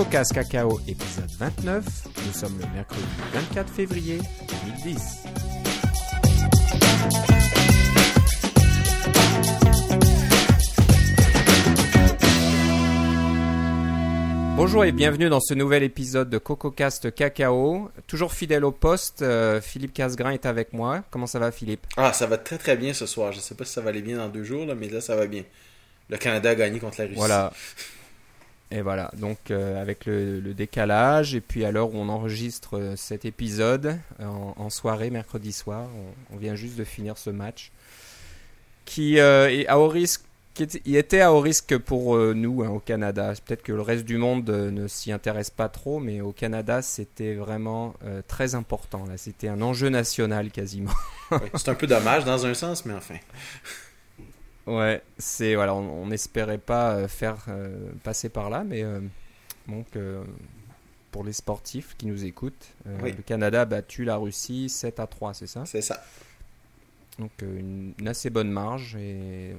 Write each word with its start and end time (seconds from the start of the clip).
CocoCast 0.00 0.32
Cacao, 0.32 0.80
épisode 0.88 1.30
29. 1.38 1.84
Nous 2.26 2.32
sommes 2.32 2.58
le 2.58 2.64
mercredi 2.74 3.04
24 3.34 3.70
février 3.70 4.18
2010. 4.86 5.24
Bonjour 14.56 14.86
et 14.86 14.92
bienvenue 14.92 15.28
dans 15.28 15.38
ce 15.38 15.52
nouvel 15.52 15.82
épisode 15.82 16.30
de 16.30 16.38
CocoCast 16.38 17.14
Cacao. 17.14 17.90
Toujours 18.06 18.32
fidèle 18.32 18.64
au 18.64 18.72
poste, 18.72 19.20
euh, 19.20 19.60
Philippe 19.60 19.92
Casgrain 19.92 20.30
est 20.30 20.46
avec 20.46 20.72
moi. 20.72 21.04
Comment 21.10 21.26
ça 21.26 21.38
va 21.38 21.52
Philippe? 21.52 21.86
Ah, 21.98 22.14
ça 22.14 22.26
va 22.26 22.38
très 22.38 22.56
très 22.56 22.78
bien 22.78 22.94
ce 22.94 23.04
soir. 23.04 23.32
Je 23.32 23.40
sais 23.40 23.54
pas 23.54 23.66
si 23.66 23.74
ça 23.74 23.82
va 23.82 23.90
aller 23.90 24.00
bien 24.00 24.16
dans 24.16 24.30
deux 24.30 24.44
jours, 24.44 24.64
là, 24.64 24.74
mais 24.74 24.88
là 24.88 25.02
ça 25.02 25.14
va 25.14 25.26
bien. 25.26 25.42
Le 26.08 26.16
Canada 26.16 26.48
a 26.48 26.54
gagné 26.54 26.80
contre 26.80 27.00
la 27.00 27.04
Russie. 27.04 27.18
Voilà. 27.18 27.52
Et 28.72 28.82
voilà, 28.82 29.10
donc 29.16 29.50
euh, 29.50 29.80
avec 29.80 30.06
le, 30.06 30.40
décalage, 30.54 31.34
et 31.34 31.40
puis 31.40 31.64
à 31.64 31.72
l'heure 31.72 31.92
où 31.92 31.96
on 31.98 32.08
enregistre 32.08 32.78
euh, 32.78 32.96
cet 32.96 33.24
épisode, 33.24 33.98
en, 34.20 34.54
en 34.56 34.70
soirée, 34.70 35.10
mercredi 35.10 35.52
soir, 35.52 35.88
on, 36.32 36.36
vient 36.36 36.54
juste 36.54 36.76
de 36.76 36.84
finir 36.84 37.18
ce 37.18 37.30
match, 37.30 37.72
qui 38.84 39.18
euh, 39.18 39.50
est 39.50 39.66
à 39.66 39.78
haut 39.78 39.88
risque, 39.88 40.22
était, 40.62 40.82
il 40.84 40.96
était 40.96 41.20
à 41.20 41.32
haut 41.32 41.40
risque 41.40 41.78
pour 41.78 42.16
euh, 42.16 42.34
nous 42.34 42.62
hein, 42.62 42.68
au 42.68 42.80
Canada. 42.80 43.32
Peut-être 43.44 43.62
que 43.62 43.72
le 43.72 43.82
reste 43.82 44.04
du 44.04 44.16
monde 44.16 44.48
euh, 44.50 44.70
ne 44.70 44.88
s'y 44.88 45.12
intéresse 45.12 45.50
pas 45.50 45.68
trop, 45.68 46.00
mais 46.00 46.20
au 46.20 46.32
Canada, 46.32 46.82
c'était 46.82 47.34
vraiment 47.34 47.94
euh, 48.04 48.22
très 48.26 48.54
important. 48.54 49.04
C'était 49.16 49.48
un 49.48 49.62
enjeu 49.62 49.88
national 49.88 50.50
quasiment. 50.50 50.92
C'est 51.54 51.68
un 51.68 51.74
peu 51.74 51.86
dommage 51.86 52.24
dans 52.24 52.46
un 52.46 52.54
sens, 52.54 52.84
mais 52.84 52.94
enfin. 52.94 53.16
Ouais, 54.70 55.02
c'est 55.18 55.54
voilà, 55.54 55.74
on 55.74 56.06
n'espérait 56.06 56.58
pas 56.58 56.92
euh, 56.94 57.08
faire 57.08 57.36
euh, 57.48 57.90
passer 58.04 58.28
par 58.28 58.50
là, 58.50 58.62
mais 58.64 58.82
euh, 58.82 59.00
donc 59.68 59.86
euh, 59.96 60.22
pour 61.10 61.24
les 61.24 61.32
sportifs 61.32 61.96
qui 61.98 62.06
nous 62.06 62.24
écoutent, 62.24 62.68
Oui. 63.02 63.12
le 63.16 63.22
Canada 63.22 63.62
a 63.62 63.64
battu 63.64 64.04
la 64.04 64.16
Russie 64.16 64.68
7 64.68 65.00
à 65.00 65.06
3, 65.06 65.34
c'est 65.34 65.46
ça? 65.48 65.64
C'est 65.66 65.82
ça. 65.82 66.02
Donc 67.18 67.32
une, 67.42 67.92
une 67.98 68.08
assez 68.08 68.30
bonne 68.30 68.50
marge 68.50 68.96
et 68.96 69.54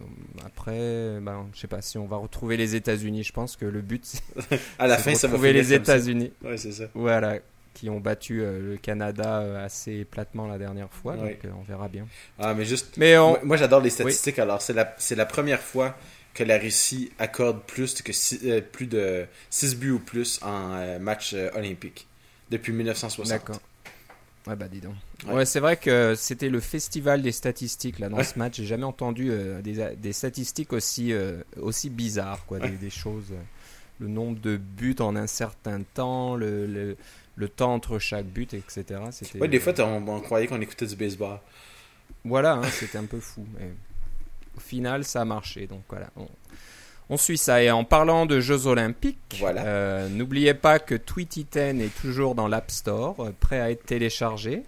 après, 0.45 1.19
ben, 1.21 1.47
je 1.53 1.59
sais 1.59 1.67
pas 1.67 1.81
si 1.81 1.97
on 1.97 2.07
va 2.07 2.17
retrouver 2.17 2.57
les 2.57 2.75
États-Unis. 2.75 3.23
Je 3.23 3.33
pense 3.33 3.55
que 3.55 3.65
le 3.65 3.81
but 3.81 4.03
À 4.79 4.87
la 4.87 4.97
c'est 4.97 5.03
fin, 5.03 5.11
de 5.11 5.17
ça 5.17 5.27
va 5.27 5.33
retrouver 5.33 5.53
les. 5.53 5.73
États-Unis. 5.73 6.31
Ouais, 6.43 6.57
c'est 6.57 6.71
ça. 6.71 6.85
Voilà, 6.95 7.37
qui 7.73 7.89
ont 7.89 7.99
battu 7.99 8.41
euh, 8.41 8.71
le 8.71 8.77
Canada 8.77 9.39
euh, 9.41 9.65
assez 9.65 10.03
platement 10.05 10.47
la 10.47 10.57
dernière 10.57 10.91
fois, 10.91 11.15
Oui. 11.17 11.29
donc 11.29 11.45
euh, 11.45 11.49
on 11.59 11.63
verra 11.63 11.87
bien. 11.87 12.05
Ah, 12.39 12.53
mais 12.53 12.65
juste. 12.65 12.97
Mais 12.97 13.17
on, 13.17 13.29
Moi, 13.31 13.39
moi, 13.43 13.57
j'adore 13.57 13.81
les 13.81 13.89
statistiques. 13.89 14.39
Alors, 14.39 14.61
c'est 14.61 14.73
la, 14.73 14.95
la 15.15 15.25
première 15.25 15.61
fois 15.61 15.95
que 16.33 16.43
la 16.43 16.57
Russie 16.57 17.11
accorde 17.19 17.61
plus, 17.63 18.01
que 18.01 18.13
six- 18.13 18.39
plus 18.71 18.87
de 18.87 19.25
6 19.49 19.75
buts 19.75 19.91
ou 19.91 19.99
plus 19.99 20.39
en 20.43 20.99
match 20.99 21.33
olympique 21.55 22.07
depuis 22.49 22.71
1960. 22.73 23.27
D'accord. 23.29 23.59
Ouais, 24.47 24.55
bah 24.55 24.67
dis 24.67 24.79
donc. 24.81 24.95
Ouais. 25.27 25.33
Ouais, 25.33 25.45
c'est 25.45 25.59
vrai 25.59 25.77
que 25.77 26.15
c'était 26.15 26.49
le 26.49 26.59
festival 26.59 27.21
des 27.21 27.31
statistiques 27.31 27.99
là 27.99 28.09
dans 28.09 28.17
Ouais. 28.17 28.23
ce 28.23 28.39
match. 28.39 28.55
J'ai 28.57 28.65
jamais 28.65 28.85
entendu 28.85 29.29
euh, 29.29 29.61
des, 29.61 29.95
des 29.95 30.13
statistiques 30.13 30.73
aussi, 30.73 31.13
euh, 31.13 31.43
aussi 31.59 31.89
bizarres, 31.91 32.43
quoi. 32.47 32.59
Des, 32.59 32.69
des 32.69 32.89
choses. 32.89 33.25
euh, 33.31 33.35
le 33.99 34.07
nombre 34.07 34.39
de 34.39 34.57
buts 34.57 34.95
en 34.99 35.15
un 35.15 35.27
certain 35.27 35.81
temps, 35.93 36.35
le, 36.35 36.65
le, 36.65 36.97
le 37.41 37.49
temps 37.49 37.73
entre 37.73 37.99
chaque 37.99 38.25
but, 38.25 38.53
etc. 38.53 39.01
C'était, 39.11 39.39
Ouais, 39.39 39.47
des 39.49 39.59
fois, 39.59 39.73
t'as- 39.73 39.85
on, 39.85 40.07
on 40.07 40.19
croyait 40.21 40.47
qu'on 40.47 40.61
écoutait 40.61 40.85
du 40.85 40.95
baseball. 40.95 41.39
Voilà, 42.23 42.53
hein, 42.53 42.63
c'était 42.71 42.97
un 42.99 43.05
peu 43.05 43.19
fou. 43.19 43.45
Mais 43.59 43.69
au 44.55 44.59
final, 44.59 45.03
ça 45.03 45.21
a 45.21 45.25
marché. 45.25 45.67
Donc 45.67 45.81
voilà. 45.89 46.07
On, 46.15 46.27
on 47.09 47.17
suit 47.17 47.37
ça. 47.37 47.61
Et 47.63 47.69
en 47.71 47.83
parlant 47.83 48.25
de 48.25 48.39
Jeux 48.39 48.67
Olympiques, 48.67 49.37
Voilà. 49.39 49.65
euh, 49.65 50.07
n'oubliez 50.09 50.53
pas 50.53 50.79
que 50.79 50.95
Tweety 50.95 51.45
10 51.51 51.57
est 51.81 52.01
toujours 52.01 52.35
dans 52.35 52.47
l'App 52.47 52.69
Store, 52.71 53.19
euh, 53.19 53.31
prêt 53.39 53.59
à 53.59 53.71
être 53.71 53.83
téléchargé. 53.85 54.63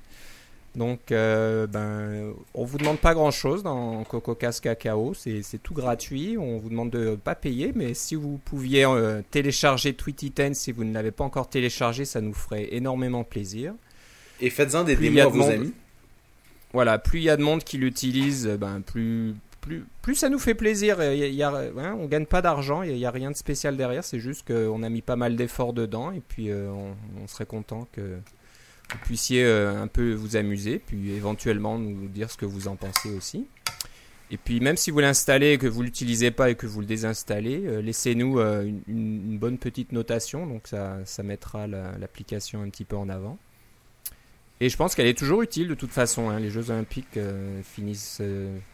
Donc, 0.75 1.11
euh, 1.11 1.67
ben, 1.67 2.33
on 2.55 2.65
vous 2.65 2.79
demande 2.79 2.97
pas 2.97 3.13
grand 3.13 3.29
chose 3.29 3.61
dans 3.61 4.03
CocoCast 4.05 4.61
Cacao, 4.61 5.13
c'est 5.13 5.43
tout 5.61 5.75
gratuit. 5.75 6.35
On 6.39 6.57
vous 6.57 6.69
demande 6.69 6.89
de 6.89 7.15
pas 7.15 7.35
payer, 7.35 7.71
mais 7.75 7.93
si 7.93 8.15
vous 8.15 8.39
pouviez 8.43 8.83
euh, 8.85 9.21
télécharger 9.29 9.93
Tweety 9.93 10.31
10 10.31 10.55
si 10.55 10.71
vous 10.71 10.83
ne 10.83 10.91
l'avez 10.93 11.11
pas 11.11 11.23
encore 11.25 11.47
téléchargé, 11.47 12.05
ça 12.05 12.21
nous 12.21 12.33
ferait 12.33 12.69
énormément 12.73 13.23
plaisir. 13.23 13.73
Et 14.41 14.49
faites-en 14.49 14.83
des 14.83 14.95
Plus 14.95 15.09
démos 15.09 15.21
à 15.21 15.27
vos 15.27 15.37
monde- 15.37 15.51
amis. 15.51 15.73
Voilà, 16.73 16.97
plus 16.97 17.19
il 17.19 17.23
y 17.25 17.29
a 17.29 17.37
de 17.37 17.43
monde 17.43 17.63
qui 17.63 17.77
l'utilise, 17.77 18.47
euh, 18.47 18.57
ben 18.57 18.81
plus, 18.81 19.35
plus, 19.61 19.85
plus 20.01 20.15
ça 20.15 20.29
nous 20.29 20.39
fait 20.39 20.55
plaisir. 20.55 20.97
Y 21.03 21.23
a- 21.23 21.27
y 21.27 21.43
a- 21.43 21.49
hein, 21.77 21.95
on 21.99 22.07
gagne 22.07 22.25
pas 22.25 22.41
d'argent, 22.41 22.81
il 22.81 22.95
n'y 22.95 23.05
a, 23.05 23.11
rien 23.11 23.29
de 23.29 23.35
spécial 23.35 23.77
derrière, 23.77 24.03
c'est 24.03 24.19
juste 24.19 24.47
qu'on 24.47 24.81
a 24.81 24.89
mis 24.89 25.03
pas 25.03 25.15
mal 25.15 25.35
d'efforts 25.35 25.73
dedans 25.73 26.11
et 26.11 26.19
puis 26.27 26.49
euh, 26.49 26.71
on, 26.71 26.95
on 27.23 27.27
serait 27.27 27.45
content 27.45 27.87
que 27.93 28.17
vous 28.91 28.97
puissiez 29.05 29.43
euh, 29.43 29.81
un 29.81 29.87
peu 29.87 30.13
vous 30.13 30.35
amuser, 30.35 30.79
puis 30.85 31.11
éventuellement 31.11 31.79
nous 31.79 32.07
dire 32.07 32.29
ce 32.29 32.37
que 32.37 32.45
vous 32.45 32.67
en 32.67 32.75
pensez 32.75 33.09
aussi. 33.15 33.47
Et 34.31 34.37
puis 34.37 34.59
même 34.61 34.77
si 34.77 34.89
vous 34.89 34.99
l'installez 34.99 35.53
et 35.53 35.57
que 35.57 35.67
vous 35.67 35.83
l'utilisez 35.83 36.31
pas 36.31 36.49
et 36.49 36.55
que 36.55 36.65
vous 36.65 36.79
le 36.79 36.85
désinstallez, 36.87 37.63
euh, 37.65 37.81
laissez-nous 37.81 38.39
euh, 38.39 38.69
une, 38.87 39.37
bonne 39.37 39.57
petite 39.57 39.91
notation, 39.91 40.47
donc 40.47 40.67
ça, 40.67 40.97
ça 41.05 41.21
mettra 41.23 41.67
la- 41.67 41.97
l'application 41.99 42.61
un 42.63 42.69
petit 42.69 42.85
peu 42.85 42.95
en 42.95 43.09
avant. 43.09 43.37
Et 44.59 44.69
je 44.69 44.77
pense 44.77 44.95
qu'elle 44.95 45.07
est 45.07 45.17
toujours 45.17 45.41
utile 45.41 45.67
de 45.67 45.75
toute 45.75 45.91
façon. 45.91 46.29
hein. 46.29 46.39
Les 46.39 46.49
Jeux 46.49 46.69
Olympiques 46.69 47.17
euh, 47.17 47.61
finissent 47.63 48.21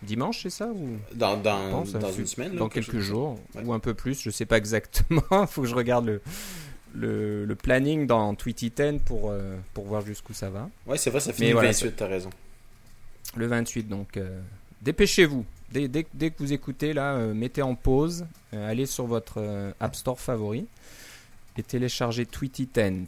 dimanche, 0.04 0.44
c'est 0.44 0.50
ça 0.52 0.68
ou? 0.68 0.98
Dans, 1.16 1.36
dans, 1.36 1.72
pense, 1.72 1.96
hein, 1.96 2.00
dans 2.00 2.12
une 2.12 2.28
semaine. 2.28 2.54
là, 2.54 2.60
dans 2.60 2.70
quelque 2.70 2.92
quelques 2.92 3.02
jours 3.04 3.40
Ouais. 3.56 3.64
ou 3.66 3.74
un 3.74 3.80
peu 3.80 3.94
plus, 3.96 4.22
je 4.22 4.30
sais 4.30 4.46
pas 4.46 4.58
exactement. 4.58 5.24
Il 5.32 5.48
faut 5.50 5.64
que 5.64 5.68
je 5.68 5.76
regarde 5.76 6.06
le, 6.06 6.22
le, 6.94 7.46
le 7.46 7.56
planning 7.56 8.08
dans 8.08 8.34
Tweety 8.36 8.70
10 8.72 9.00
pour, 9.06 9.30
euh, 9.32 9.58
pour 9.74 9.86
voir 9.86 10.06
jusqu'où 10.06 10.34
ça 10.34 10.50
va. 10.50 10.70
Ouais, 10.88 10.98
c'est 10.98 11.10
vrai, 11.10 11.20
ça 11.20 11.34
finit 11.34 11.48
le 11.50 11.54
voilà, 11.54 11.72
28, 11.72 11.92
t'as 11.96 12.08
raison. 12.08 12.30
Le 13.36 13.46
28, 13.48 13.88
donc 13.88 14.18
euh, 14.18 14.40
dépêchez-vous. 14.82 15.46
Dès, 15.72 15.88
dès, 15.88 16.06
dès 16.16 16.32
que 16.32 16.38
vous 16.40 16.52
écoutez 16.52 16.94
là, 16.94 17.14
euh, 17.14 17.34
mettez 17.36 17.62
en 17.62 17.76
pause, 17.76 18.26
euh, 18.54 18.70
allez 18.72 18.88
sur 18.88 19.06
votre 19.06 19.36
euh, 19.38 19.72
App 19.80 19.96
Store 19.96 20.20
favori 20.20 20.66
et 21.58 21.64
téléchargez 21.64 22.26
Tweety 22.26 22.68
10, 22.74 23.06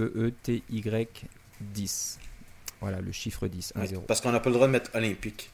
T-W-E-E-T-Y 0.00 1.24
10. 1.60 2.18
Voilà, 2.80 3.00
le 3.00 3.12
chiffre 3.12 3.46
10, 3.46 3.72
1, 3.76 3.80
Ouais, 3.80 3.86
0. 3.88 4.02
parce 4.06 4.20
qu'on 4.22 4.32
n'a 4.32 4.40
pas 4.40 4.48
le 4.50 4.54
droit 4.54 4.66
de 4.66 4.72
mettre 4.72 4.90
olympique. 4.94 5.50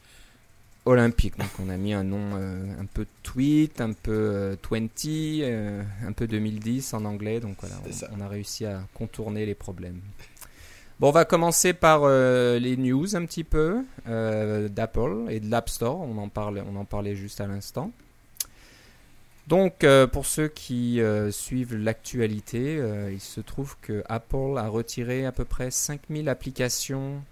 Olympique, 0.87 1.37
donc 1.39 1.51
on 1.61 1.69
a 1.69 1.77
mis 1.77 1.93
un 1.93 2.05
nom 2.05 2.31
euh, 2.35 2.81
un 2.81 2.87
peu 2.87 3.07
tweet, 3.23 3.81
un 3.81 3.93
peu 3.93 4.13
euh, 4.13 4.57
20, 4.71 4.87
euh, 5.07 5.83
un 6.07 6.13
peu 6.13 6.27
2010 6.27 6.95
en 6.95 7.05
anglais, 7.05 7.41
donc 7.41 7.57
voilà, 7.61 7.77
on, 7.85 8.19
on 8.19 8.25
a 8.25 8.29
réussi 8.29 8.65
à 8.65 8.81
contourner 8.95 9.45
les 9.45 9.55
problèmes. 9.55 10.01
Bon, 10.99 11.09
on 11.09 11.13
va 11.13 11.25
commencer 11.27 11.75
par 11.75 12.05
euh, 12.05 12.59
les 12.59 12.77
news 12.77 13.15
un 13.17 13.27
petit 13.27 13.45
peu 13.45 13.85
d'Apple 14.07 15.27
et 15.29 15.41
de 15.41 15.51
l'App 15.51 15.69
Store, 15.69 16.01
on 16.01 16.17
en, 16.17 16.29
parle, 16.29 16.65
on 16.67 16.77
en 16.77 16.85
parlait 16.85 17.15
juste 17.15 17.41
à 17.41 17.47
l'instant. 17.47 17.93
Donc, 19.47 19.85
euh, 19.85 20.09
pour 20.09 20.27
ceux 20.27 20.49
qui 20.49 21.01
euh, 21.01 21.31
suivent 21.31 21.77
l'actualité, 21.77 22.79
euh, 22.79 23.13
il 23.13 23.21
se 23.21 23.41
trouve 23.41 23.77
que 23.81 24.03
Apple 24.09 24.59
a 24.59 24.67
retiré 24.69 25.25
à 25.25 25.31
peu 25.31 25.45
près 25.45 25.71
5000 25.71 26.29
applications 26.29 27.23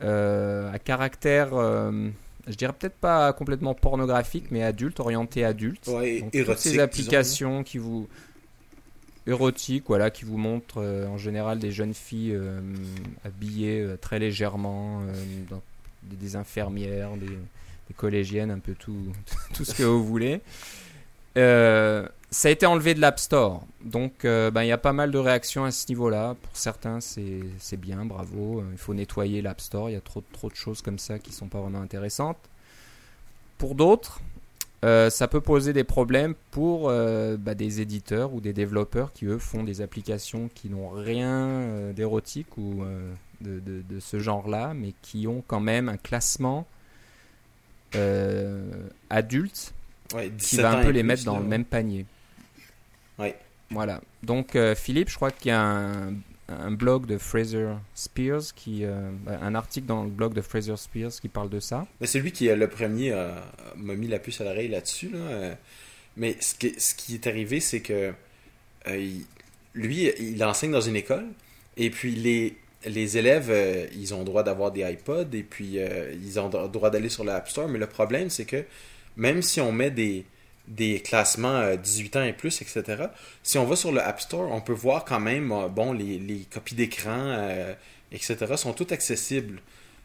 à 0.00 0.78
caractère, 0.78 1.50
euh, 1.54 2.08
je 2.48 2.54
dirais 2.54 2.72
peut-être 2.72 2.96
pas 2.96 3.32
complètement 3.32 3.74
pornographique, 3.74 4.46
mais 4.50 4.62
adulte, 4.62 5.00
orienté 5.00 5.44
adulte. 5.44 5.86
Ouais, 5.88 6.20
Donc, 6.20 6.34
érotique. 6.34 6.44
toutes 6.46 6.58
ces 6.58 6.78
applications 6.80 7.62
qui 7.64 7.78
vous 7.78 8.08
érotiques, 9.26 9.84
voilà, 9.86 10.10
qui 10.10 10.24
vous 10.24 10.38
montrent 10.38 10.78
euh, 10.82 11.06
en 11.06 11.18
général 11.18 11.58
des 11.58 11.70
jeunes 11.72 11.94
filles 11.94 12.32
euh, 12.34 12.60
habillées 13.24 13.80
euh, 13.80 13.96
très 13.96 14.18
légèrement, 14.18 15.02
euh, 15.02 15.12
dans- 15.50 15.62
des 16.02 16.34
infirmières, 16.34 17.10
des, 17.18 17.26
des 17.26 17.94
collégiennes, 17.94 18.50
un 18.50 18.58
peu 18.58 18.72
tout, 18.74 18.96
tout 19.54 19.64
ce 19.66 19.74
que 19.74 19.82
vous 19.82 20.02
voulez. 20.04 20.40
Ça 22.32 22.48
a 22.48 22.52
été 22.52 22.64
enlevé 22.64 22.94
de 22.94 23.00
l'App 23.00 23.18
Store, 23.18 23.64
donc 23.84 24.24
euh, 24.24 24.52
ben, 24.52 24.62
il 24.62 24.68
y 24.68 24.72
a 24.72 24.78
pas 24.78 24.92
mal 24.92 25.10
de 25.10 25.18
réactions 25.18 25.64
à 25.64 25.72
ce 25.72 25.88
niveau-là. 25.88 26.36
Pour 26.40 26.56
certains, 26.56 27.00
c'est 27.00 27.76
bien, 27.76 28.04
bravo. 28.04 28.60
Euh, 28.60 28.64
Il 28.70 28.78
faut 28.78 28.94
nettoyer 28.94 29.42
l'App 29.42 29.60
Store. 29.60 29.90
Il 29.90 29.94
y 29.94 29.96
a 29.96 30.00
trop, 30.00 30.22
trop 30.32 30.48
de 30.48 30.54
choses 30.54 30.80
comme 30.80 30.98
ça 31.00 31.18
qui 31.18 31.32
sont 31.32 31.48
pas 31.48 31.60
vraiment 31.60 31.80
intéressantes. 31.80 32.38
Pour 33.58 33.74
d'autres, 33.74 34.20
euh, 34.84 35.10
ça 35.10 35.26
peut 35.26 35.40
poser 35.40 35.72
des 35.72 35.82
problèmes 35.82 36.34
pour 36.52 36.88
euh, 36.88 37.36
bah, 37.36 37.56
des 37.56 37.80
éditeurs 37.80 38.32
ou 38.32 38.40
des 38.40 38.52
développeurs 38.52 39.12
qui, 39.12 39.24
eux, 39.26 39.38
font 39.38 39.64
des 39.64 39.80
applications 39.80 40.48
qui 40.54 40.70
n'ont 40.70 40.88
rien 40.90 41.90
d'érotique 41.96 42.56
ou 42.56 42.84
de, 43.40 43.58
de- 43.58 43.82
de 43.82 43.98
ce 43.98 44.20
genre-là, 44.20 44.72
mais 44.72 44.94
qui 45.02 45.26
ont 45.26 45.42
quand 45.48 45.60
même 45.60 45.88
un 45.88 45.96
classement 45.96 46.64
adulte 49.10 49.72
Ouais, 50.14 50.26
qui 50.28 50.56
17 50.56 50.60
va 50.60 50.70
un 50.78 50.82
peu 50.82 50.90
les 50.90 51.02
mettre 51.02 51.24
dans 51.24 51.38
le 51.38 51.44
même 51.44 51.64
panier. 51.64 52.04
Voilà. 53.70 54.00
Donc, 54.22 54.56
euh, 54.56 54.74
Philippe, 54.74 55.10
je 55.10 55.14
crois 55.14 55.30
qu'il 55.30 55.48
y 55.48 55.52
a 55.52 55.62
un, 55.62 56.14
un 56.50 56.70
blog 56.70 57.06
de 57.06 57.18
Fraser 57.18 57.68
Spears, 57.94 58.54
qui, 58.54 58.84
euh, 58.84 59.10
un 59.26 59.54
article 59.54 59.86
dans 59.86 60.04
le 60.04 60.10
blog 60.10 60.34
de 60.34 60.40
Fraser 60.40 60.76
Spears 60.76 61.12
qui 61.12 61.28
parle 61.28 61.48
de 61.48 61.60
ça. 61.60 61.86
Mais 62.00 62.06
c'est 62.06 62.20
lui 62.20 62.32
qui, 62.32 62.48
euh, 62.48 62.56
le 62.56 62.68
premier, 62.68 63.12
euh, 63.12 63.30
m'a 63.76 63.94
mis 63.94 64.08
la 64.08 64.18
puce 64.18 64.40
à 64.40 64.44
l'oreille 64.44 64.68
là-dessus. 64.68 65.10
Là. 65.10 65.56
Mais 66.16 66.36
ce 66.40 66.54
qui, 66.54 66.78
ce 66.78 66.94
qui 66.94 67.14
est 67.14 67.26
arrivé, 67.26 67.60
c'est 67.60 67.80
que 67.80 68.12
lui, 69.74 70.10
il 70.18 70.42
enseigne 70.44 70.72
dans 70.72 70.80
une 70.80 70.96
école, 70.96 71.26
et 71.76 71.90
puis 71.90 72.14
les, 72.14 72.56
les 72.84 73.16
élèves, 73.16 73.88
ils 73.94 74.12
ont 74.14 74.24
droit 74.24 74.42
d'avoir 74.42 74.72
des 74.72 74.80
iPods, 74.80 75.32
et 75.32 75.42
puis 75.42 75.78
ils 76.22 76.40
ont 76.40 76.48
droit 76.48 76.90
d'aller 76.90 77.08
sur 77.08 77.24
l'App 77.24 77.48
Store, 77.48 77.68
mais 77.68 77.78
le 77.78 77.86
problème, 77.86 78.28
c'est 78.28 78.44
que 78.44 78.64
même 79.16 79.42
si 79.42 79.60
on 79.60 79.70
met 79.70 79.90
des, 79.90 80.24
des 80.70 81.00
classements 81.00 81.74
18 81.76 82.16
ans 82.16 82.22
et 82.22 82.32
plus, 82.32 82.62
etc., 82.62 83.04
si 83.42 83.58
on 83.58 83.66
va 83.66 83.76
sur 83.76 83.92
le 83.92 84.00
App 84.00 84.20
Store, 84.20 84.50
on 84.50 84.62
peut 84.62 84.72
voir 84.72 85.04
quand 85.04 85.20
même, 85.20 85.52
bon, 85.74 85.92
les, 85.92 86.18
les 86.18 86.46
copies 86.50 86.74
d'écran, 86.74 87.36
etc., 88.12 88.56
sont 88.56 88.72
toutes 88.72 88.92
accessibles. 88.92 89.60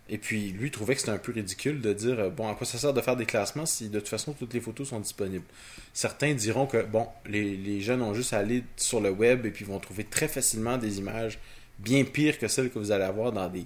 Et 0.08 0.20
puis, 0.20 0.52
lui, 0.52 0.70
trouvait 0.70 0.94
que 0.94 1.00
c'était 1.00 1.12
un 1.12 1.18
peu 1.18 1.32
ridicule 1.32 1.82
de 1.82 1.92
dire 1.92 2.20
euh, 2.20 2.30
bon, 2.30 2.48
à 2.48 2.54
quoi 2.54 2.68
ça 2.68 2.78
sert 2.78 2.94
de 2.94 3.02
faire 3.02 3.16
des 3.16 3.26
classements 3.26 3.66
si 3.66 3.90
de 3.90 4.00
toute 4.00 4.10
façon 4.10 4.34
toutes 4.34 4.54
les 4.54 4.60
photos 4.62 4.90
sont 4.90 5.00
disponibles? 5.00 5.46
Certains 5.94 6.34
diront 6.36 6.68
que, 6.68 6.84
bon, 6.84 7.08
les, 7.26 7.82
jeunes 7.82 8.04
ont 8.04 8.14
juste 8.14 8.34
à 8.34 8.40
aller 8.40 8.64
sur 8.78 9.02
le 9.02 9.10
web 9.10 9.46
et 9.46 9.52
puis 9.52 9.66
vont 9.66 9.80
trouver 9.80 10.04
très 10.04 10.28
facilement 10.28 10.78
des 10.78 11.00
images 11.00 11.40
bien 11.80 12.04
pires 12.04 12.38
que 12.38 12.48
celles 12.48 12.70
que 12.70 12.78
vous 12.78 12.92
allez 12.92 13.04
avoir 13.04 13.32
dans 13.32 13.50
des, 13.50 13.66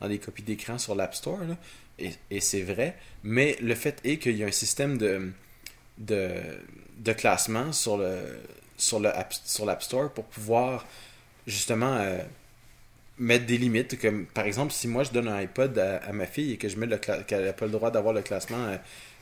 dans 0.00 0.08
des 0.08 0.18
copies 0.18 0.44
d'écran 0.44 0.78
sur 0.78 0.94
l'App 0.94 1.14
Store. 1.14 1.40
Et, 1.98 2.40
c'est 2.40 2.62
vrai. 2.62 2.96
Mais 3.24 3.56
le 3.60 3.74
fait 3.74 4.00
est 4.04 4.18
qu'il 4.18 4.36
y 4.36 4.44
a 4.44 4.46
un 4.46 4.52
système 4.52 4.96
de, 4.96 5.32
de, 5.98 7.12
classement 7.16 7.72
sur 7.72 7.96
le 7.96 8.16
sur 8.76 8.98
l'App 9.00 9.82
Store 9.82 10.10
pour 10.12 10.24
pouvoir 10.24 10.86
justement. 11.46 11.96
Euh, 11.96 12.18
mettre 13.20 13.46
des 13.46 13.58
limites. 13.58 14.00
Comme, 14.00 14.26
par 14.26 14.46
exemple, 14.46 14.72
si 14.72 14.88
moi 14.88 15.04
je 15.04 15.12
donne 15.12 15.28
un 15.28 15.36
iPod 15.36 15.78
à, 15.78 16.12
ma 16.12 16.26
fille 16.26 16.52
et 16.52 16.56
que 16.56 16.68
je 16.68 16.76
mets 16.76 16.88
qu'elle 16.98 17.44
n'a 17.44 17.52
pas 17.52 17.66
le 17.66 17.72
droit 17.72 17.90
d'avoir 17.90 18.12
le 18.12 18.22
classement 18.22 18.74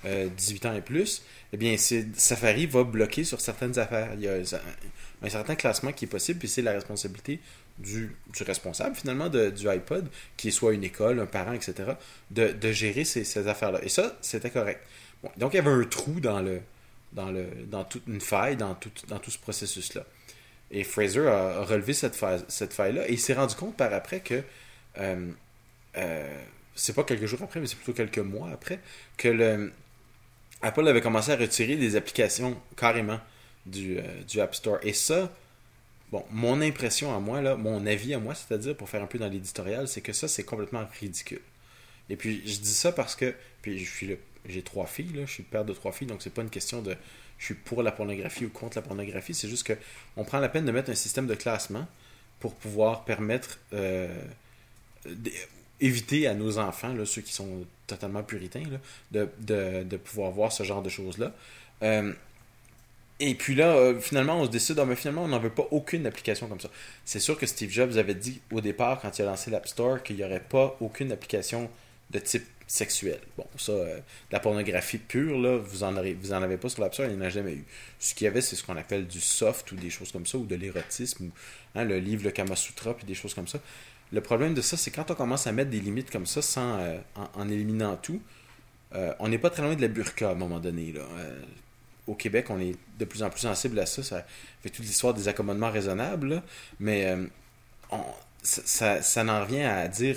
18 0.05 0.65
euh, 0.65 0.69
ans 0.69 0.75
et 0.75 0.81
plus, 0.81 1.23
eh 1.53 1.57
bien, 1.57 1.77
Safari 1.77 2.67
va 2.67 2.85
bloquer 2.85 3.25
sur 3.25 3.41
certaines 3.41 3.79
affaires. 3.79 4.11
Il 4.15 4.21
y 4.21 4.29
a 4.29 4.35
un, 4.35 5.29
certain 5.29 5.57
classement 5.57 5.93
qui 5.93 6.07
est 6.07 6.09
possible, 6.09 6.39
puis 6.39 6.49
c'est 6.49 6.63
la 6.63 6.73
responsabilité 6.73 7.41
du, 7.79 8.17
responsable, 8.41 8.97
finalement, 8.97 9.29
du 9.29 9.69
iPod, 9.69 10.09
qui 10.37 10.53
soit 10.53 10.73
une 10.73 10.85
école, 10.85 11.21
un 11.21 11.27
parent, 11.27 11.53
etc., 11.53 11.93
de, 12.31 12.53
de 12.53 12.73
gérer 12.73 13.05
ces, 13.05 13.49
affaires-là. 13.49 13.81
Et 13.83 13.89
ça, 13.89 14.17
c'était 14.21 14.51
correct. 14.51 14.81
Donc, 15.37 15.53
il 15.55 15.57
y 15.57 15.61
avait 15.61 15.71
un 15.71 15.85
trou 15.85 16.21
dans 16.21 16.41
le 16.41 16.61
dans 17.13 17.31
le 17.31 17.47
dans 17.67 17.85
toute 17.85 18.07
une 18.07 18.21
faille 18.21 18.57
dans 18.57 18.75
tout, 18.75 18.91
dans 19.09 19.19
tout 19.19 19.31
ce 19.31 19.39
processus-là. 19.39 20.05
Et 20.71 20.85
Fraser 20.85 21.27
a, 21.27 21.63
relevé 21.63 21.95
cette, 21.95 22.15
faille, 22.15 22.45
faille-là 22.49 23.09
et 23.09 23.13
il 23.13 23.19
s'est 23.19 23.35
rendu 23.35 23.55
compte 23.55 23.77
par 23.77 23.93
après 23.93 24.21
que, 24.21 24.43
euh, 24.99 25.31
euh, 25.97 26.45
c'est 26.75 26.95
pas 26.95 27.05
quelques 27.05 27.27
jours 27.27 27.43
après, 27.43 27.61
mais 27.61 27.67
c'est 27.67 27.77
plutôt 27.77 27.95
quelques 27.95 28.19
mois 28.19 28.51
après, 28.53 28.79
que 29.17 29.29
le, 29.29 29.73
Apple 30.61 30.87
avait 30.87 31.01
commencé 31.01 31.33
à 31.33 31.37
retirer 31.37 31.77
des 31.77 31.97
applications 31.97 32.61
carrément 32.77 33.21
du, 33.65 33.99
euh, 33.99 34.03
du 34.29 34.41
App 34.41 34.55
Store. 34.55 34.79
Et 34.83 34.93
ça, 34.93 35.33
bon, 36.13 36.25
mon 36.31 36.61
impression 36.61 37.15
à 37.15 37.19
moi, 37.19 37.41
là, 37.41 37.57
mon 37.57 37.87
avis 37.87 38.13
à 38.13 38.19
moi, 38.19 38.35
c'est-à-dire 38.35 38.77
pour 38.77 38.89
faire 38.89 39.03
un 39.03 39.07
peu 39.07 39.19
dans 39.19 39.29
l'éditorial, 39.29 39.89
c'est 39.89 40.01
que 40.03 40.13
ça, 40.13 40.29
c'est 40.29 40.45
complètement 40.45 40.87
ridicule. 41.01 41.41
Et 42.11 42.17
puis, 42.17 42.43
je 42.47 42.59
dis 42.59 42.75
ça 42.75 42.93
parce 42.93 43.15
que, 43.15 43.35
puis 43.63 43.79
je 43.79 43.91
suis 43.91 44.19
j'ai 44.47 44.63
trois 44.63 44.87
filles, 44.87 45.13
là, 45.15 45.27
je 45.27 45.33
suis 45.33 45.43
père 45.43 45.65
de 45.65 45.73
trois 45.73 45.93
filles, 45.93 46.09
donc 46.09 46.23
c'est 46.23 46.33
pas 46.33 46.43
une 46.43 46.51
question 46.51 46.83
de 46.83 46.97
je 47.39 47.45
suis 47.45 47.55
pour 47.55 47.83
la 47.83 47.93
pornographie 47.93 48.47
ou 48.47 48.51
contre 48.51 48.77
la 48.77 48.83
pornographie. 48.83 49.33
C'est 49.33 49.49
juste 49.49 49.65
que 49.65 49.75
on 50.17 50.25
prend 50.25 50.41
la 50.41 50.49
peine 50.49 50.65
de 50.65 50.73
mettre 50.73 50.91
un 50.91 50.97
système 50.97 51.27
de 51.27 51.35
classement 51.35 51.87
pour 52.41 52.55
pouvoir 52.55 53.05
permettre 53.05 53.59
euh, 53.73 54.09
d'éviter 55.07 56.27
à 56.27 56.35
nos 56.35 56.59
enfants, 56.59 56.95
ceux 57.05 57.23
qui 57.23 57.33
sont 57.33 57.65
totalement 57.87 58.23
puritains, 58.23 58.65
de, 59.13 59.29
de, 59.41 59.97
pouvoir 59.97 60.31
voir 60.31 60.53
ce 60.53 60.63
genre 60.63 60.83
de 60.83 60.89
choses-là. 60.89 61.33
Euh, 61.83 62.13
et 63.21 63.35
puis 63.35 63.55
là, 63.55 63.75
euh, 63.75 63.99
finalement, 63.99 64.41
on 64.41 64.45
se 64.45 64.51
décide, 64.51 64.79
ah, 64.79 64.85
mais 64.85 64.95
finalement, 64.95 65.25
on 65.25 65.29
n'en 65.29 65.41
veut 65.41 65.51
pas 65.51 65.67
aucune 65.73 66.07
application 66.07 66.47
comme 66.47 66.61
ça. 66.61 66.71
C'est 67.05 67.19
sûr 67.19 67.37
que 67.37 67.47
Steve 67.47 67.71
Jobs 67.71 67.97
avait 67.97 68.15
dit 68.15 68.41
au 68.53 68.61
départ, 68.61 69.01
quand 69.01 69.19
il 69.19 69.23
a 69.23 69.27
lancé 69.27 69.51
l'App 69.51 69.67
Store, 69.67 70.03
qu'il 70.03 70.17
n'y 70.17 70.25
aurait 70.25 70.41
pas 70.41 70.77
aucune 70.81 71.11
application 71.11 71.69
de 72.11 72.19
type 72.21 72.47
Bon, 73.37 73.47
ça, 73.57 73.73
euh, 73.73 73.99
la 74.31 74.41
pornographie 74.41 74.99
pure, 74.99 75.39
là, 75.39 75.57
vous 75.57 75.85
en, 75.85 75.93
vous 75.93 76.33
en 76.33 76.43
avez 76.43 76.59
pas 76.59 76.69
sur 76.69 76.85
Store, 76.93 77.07
il 77.09 77.17
n'y 77.17 77.23
en 77.23 77.25
a 77.25 77.31
jamais 77.31 77.53
eu. 77.53 77.65
Ce 77.99 78.15
qu'il 78.15 78.27
y 78.27 78.29
avait, 78.29 78.43
c'est 78.43 78.57
ce 78.57 78.63
qu'on 78.63 78.77
appelle 78.77 79.07
du 79.07 79.21
soft 79.21 79.73
ou 79.73 79.77
des 79.77 79.89
choses 79.89 80.13
comme 80.13 80.27
ça, 80.27 80.37
ou 80.37 80.45
de 80.45 80.55
l'érotisme, 80.55 81.27
ou 81.27 81.31
hein, 81.75 81.85
le 81.85 81.99
livre, 81.99 82.25
le 82.25 82.31
Kama 82.31 82.57
Sutra, 82.57 82.95
puis 82.95 83.07
des 83.07 83.15
choses 83.15 83.33
comme 83.33 83.49
ça. 83.49 83.59
Le 84.13 84.21
problème 84.21 84.53
de 84.53 84.61
ça, 84.61 84.77
c'est 84.77 84.91
quand 84.91 85.11
on 85.11 85.15
commence 85.15 85.47
à 85.47 85.53
mettre 85.53 85.71
des 85.71 85.81
limites 85.81 86.11
comme 86.11 86.27
ça, 86.27 86.43
sans, 86.43 86.79
euh, 86.79 86.99
en, 87.35 87.49
éliminant 87.49 87.97
tout, 87.97 88.21
euh, 88.95 89.15
on 89.19 89.29
n'est 89.29 89.39
pas 89.39 89.51
très 89.51 89.63
loin 89.63 89.75
de 89.75 89.81
la 89.81 89.89
burqa 89.89 90.29
à 90.29 90.33
un 90.33 90.35
moment 90.35 90.61
donné. 90.61 90.93
Là. 90.93 91.03
au 92.07 92.15
Québec, 92.15 92.47
on 92.51 92.61
est 92.61 92.77
de 92.99 93.05
plus 93.07 93.23
en 93.23 93.31
plus 93.31 93.41
sensible 93.41 93.79
à 93.79 93.87
ça. 93.87 94.03
Ça 94.03 94.27
fait 94.63 94.71
toute 94.71 94.85
l'histoire 94.85 95.15
des 95.15 95.29
accommodements 95.29 95.71
raisonnables, 95.71 96.43
mais 96.81 97.15
ça, 98.43 99.03
ça, 99.03 99.25
n'en 99.25 99.43
revient 99.43 99.63
à 99.63 99.89
dire 99.89 100.17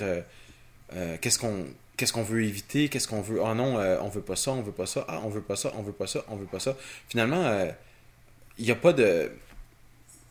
qu'est-ce 1.21 1.39
qu'on 1.39 1.65
qu'est-ce 2.01 2.13
qu'on 2.13 2.23
veut 2.23 2.43
éviter, 2.43 2.89
qu'est-ce 2.89 3.07
qu'on 3.07 3.21
veut. 3.21 3.41
Ah 3.45 3.53
non, 3.53 3.77
euh, 3.77 3.99
on 4.01 4.09
veut 4.09 4.23
pas 4.23 4.35
ça, 4.35 4.49
on 4.49 4.63
veut 4.63 4.71
pas 4.71 4.87
ça, 4.87 5.05
ah 5.07 5.21
on 5.23 5.29
veut 5.29 5.43
pas 5.43 5.55
ça, 5.55 5.71
on 5.77 5.83
veut 5.83 5.91
pas 5.91 6.07
ça, 6.07 6.25
on 6.29 6.35
veut 6.35 6.47
pas 6.47 6.59
ça. 6.59 6.75
Finalement, 7.07 7.43
il 7.43 7.67
euh, 7.67 7.71
n'y 8.65 8.71
a 8.71 8.75
pas 8.75 8.91
de. 8.91 9.31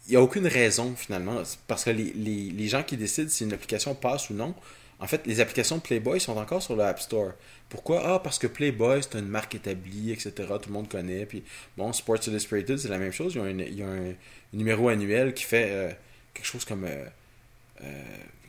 Il 0.09 0.11
n'y 0.11 0.17
a 0.17 0.21
aucune 0.21 0.49
raison 0.49 0.97
finalement, 0.97 1.41
parce 1.69 1.85
que 1.85 1.91
les, 1.91 2.13
les, 2.13 2.51
les, 2.51 2.67
gens 2.67 2.83
qui 2.83 2.97
décident 2.97 3.29
si 3.29 3.45
une 3.45 3.53
application 3.53 3.95
passe 3.95 4.31
ou 4.31 4.35
non, 4.35 4.53
en 4.99 5.07
fait, 5.07 5.25
les 5.29 5.39
applications 5.39 5.79
Playboy 5.79 6.19
sont 6.19 6.37
encore 6.37 6.61
sur 6.61 6.75
l'App 6.75 6.99
Store. 6.99 7.35
Pourquoi? 7.69 8.03
Ah, 8.05 8.19
parce 8.19 8.41
que 8.41 8.49
Playboy, 8.49 9.01
c'est 9.05 9.17
une 9.17 9.29
marque 9.29 9.55
établie, 9.55 10.11
etc. 10.11 10.33
Tout 10.37 10.71
le 10.71 10.73
monde 10.73 10.89
connaît. 10.89 11.25
Puis, 11.25 11.45
bon, 11.77 11.93
Sports 11.93 12.27
Illustrated, 12.27 12.79
c'est 12.79 12.89
la 12.89 12.99
même 12.99 13.13
chose. 13.13 13.35
Ils 13.37 13.85
ont, 13.85 13.93
un, 13.93 14.15
numéro 14.53 14.89
annuel 14.89 15.35
qui 15.35 15.45
fait 15.45 15.69
euh, 15.71 15.93
quelque 16.35 16.47
chose 16.47 16.65
comme 16.65 16.85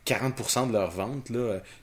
40% 0.05 0.67
de 0.67 0.73
leur 0.73 0.91
vente. 0.91 1.31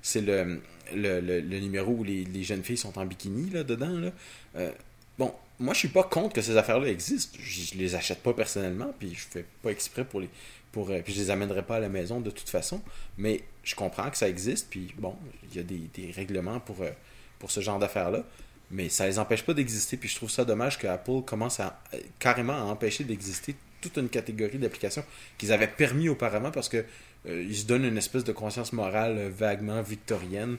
C'est 0.02 0.20
le, 0.20 0.60
le, 0.94 1.58
numéro 1.60 1.92
où 1.92 2.04
les, 2.04 2.42
jeunes 2.42 2.62
filles 2.62 2.76
sont 2.76 2.98
en 2.98 3.06
bikini 3.06 3.50
là, 3.50 3.64
dedans. 3.64 3.98
Là. 3.98 4.10
Euh, 4.56 4.70
bon, 5.18 5.32
moi 5.58 5.74
je 5.74 5.80
suis 5.80 5.88
pas 5.88 6.02
contre 6.02 6.34
que 6.34 6.42
ces 6.42 6.56
affaires-là 6.56 6.88
existent. 6.88 7.38
Je, 7.40 7.76
les 7.76 7.94
achète 7.94 8.22
pas 8.22 8.32
personnellement, 8.32 8.92
puis 8.98 9.14
je 9.14 9.26
fais 9.30 9.44
pas 9.62 9.70
exprès 9.70 10.04
pour 10.04 10.20
les. 10.20 10.28
Pour, 10.72 10.90
euh, 10.90 11.00
puis 11.02 11.14
je 11.14 11.20
les 11.20 11.30
amènerai 11.30 11.62
pas 11.62 11.76
à 11.76 11.80
la 11.80 11.88
maison 11.88 12.20
de 12.20 12.30
toute 12.30 12.48
façon. 12.48 12.80
Mais 13.16 13.42
je 13.64 13.74
comprends 13.74 14.10
que 14.10 14.16
ça 14.16 14.28
existe, 14.28 14.68
puis 14.70 14.94
bon, 14.98 15.16
il 15.50 15.56
y 15.56 15.60
a 15.60 15.62
des, 15.62 16.12
règlements 16.12 16.60
pour, 16.60 16.82
euh, 16.82 16.90
pour 17.38 17.50
ce 17.50 17.60
genre 17.60 17.78
d'affaires-là. 17.78 18.24
Mais 18.70 18.90
ça 18.90 19.06
les 19.06 19.18
empêche 19.18 19.44
pas 19.44 19.54
d'exister, 19.54 19.96
puis 19.96 20.10
je 20.10 20.16
trouve 20.16 20.30
ça 20.30 20.44
dommage 20.44 20.78
que 20.78 20.86
Apple 20.86 21.22
commence 21.24 21.58
à 21.58 21.80
carrément 22.18 22.52
à 22.52 22.64
empêcher 22.64 23.02
d'exister 23.02 23.56
toute 23.80 23.96
une 23.96 24.10
catégorie 24.10 24.58
d'applications 24.58 25.04
qu'ils 25.38 25.52
avaient 25.52 25.68
permis 25.68 26.08
auparavant 26.08 26.50
parce 26.50 26.68
que 26.68 26.84
euh, 27.26 27.42
il 27.42 27.56
se 27.56 27.66
donne 27.66 27.84
une 27.84 27.98
espèce 27.98 28.24
de 28.24 28.32
conscience 28.32 28.72
morale 28.72 29.16
euh, 29.18 29.30
vaguement 29.30 29.82
victorienne. 29.82 30.56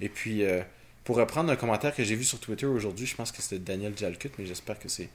Et 0.00 0.08
puis, 0.08 0.44
euh, 0.44 0.62
pour 1.04 1.16
reprendre 1.16 1.50
un 1.50 1.56
commentaire 1.56 1.94
que 1.94 2.04
j'ai 2.04 2.16
vu 2.16 2.24
sur 2.24 2.40
Twitter 2.40 2.66
aujourd'hui, 2.66 3.06
je 3.06 3.14
pense 3.14 3.32
que 3.32 3.42
c'était 3.42 3.58
Daniel 3.58 3.96
Jalkut, 3.96 4.30
mais 4.38 4.46
j'espère 4.46 4.78
que 4.78 4.88
c'est 4.88 5.08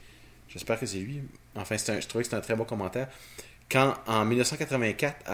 j'espère 0.47 0.79
que 0.79 0.85
c'est 0.85 0.99
lui. 0.99 1.21
Enfin, 1.55 1.75
un, 1.75 1.99
je 1.99 2.07
trouvais 2.07 2.23
que 2.23 2.29
c'était 2.29 2.37
un 2.37 2.41
très 2.41 2.55
bon 2.55 2.65
commentaire. 2.65 3.07
Quand, 3.69 3.93
en 4.07 4.25
1984, 4.25 5.25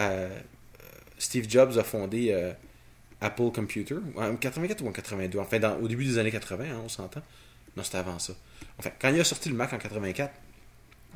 Steve 1.18 1.50
Jobs 1.50 1.78
a 1.78 1.84
fondé 1.86 2.54
Apple 3.22 3.50
Computer, 3.54 3.96
en 4.18 4.36
84 4.36 4.82
ou 4.82 4.90
en 4.90 4.92
82, 4.92 5.40
enfin, 5.40 5.60
dans, 5.60 5.78
au 5.78 5.88
début 5.88 6.04
des 6.04 6.18
années 6.18 6.32
80, 6.32 6.66
hein, 6.66 6.82
on 6.84 6.90
s'entend. 6.90 7.22
Non, 7.78 7.84
c'était 7.84 7.98
avant 7.98 8.20
ça. 8.20 8.34
Enfin, 8.78 8.90
quand 9.00 9.10
il 9.10 9.20
a 9.22 9.24
sorti 9.24 9.48
le 9.48 9.56
Mac 9.56 9.72
en 9.72 9.78
84, 9.78 10.34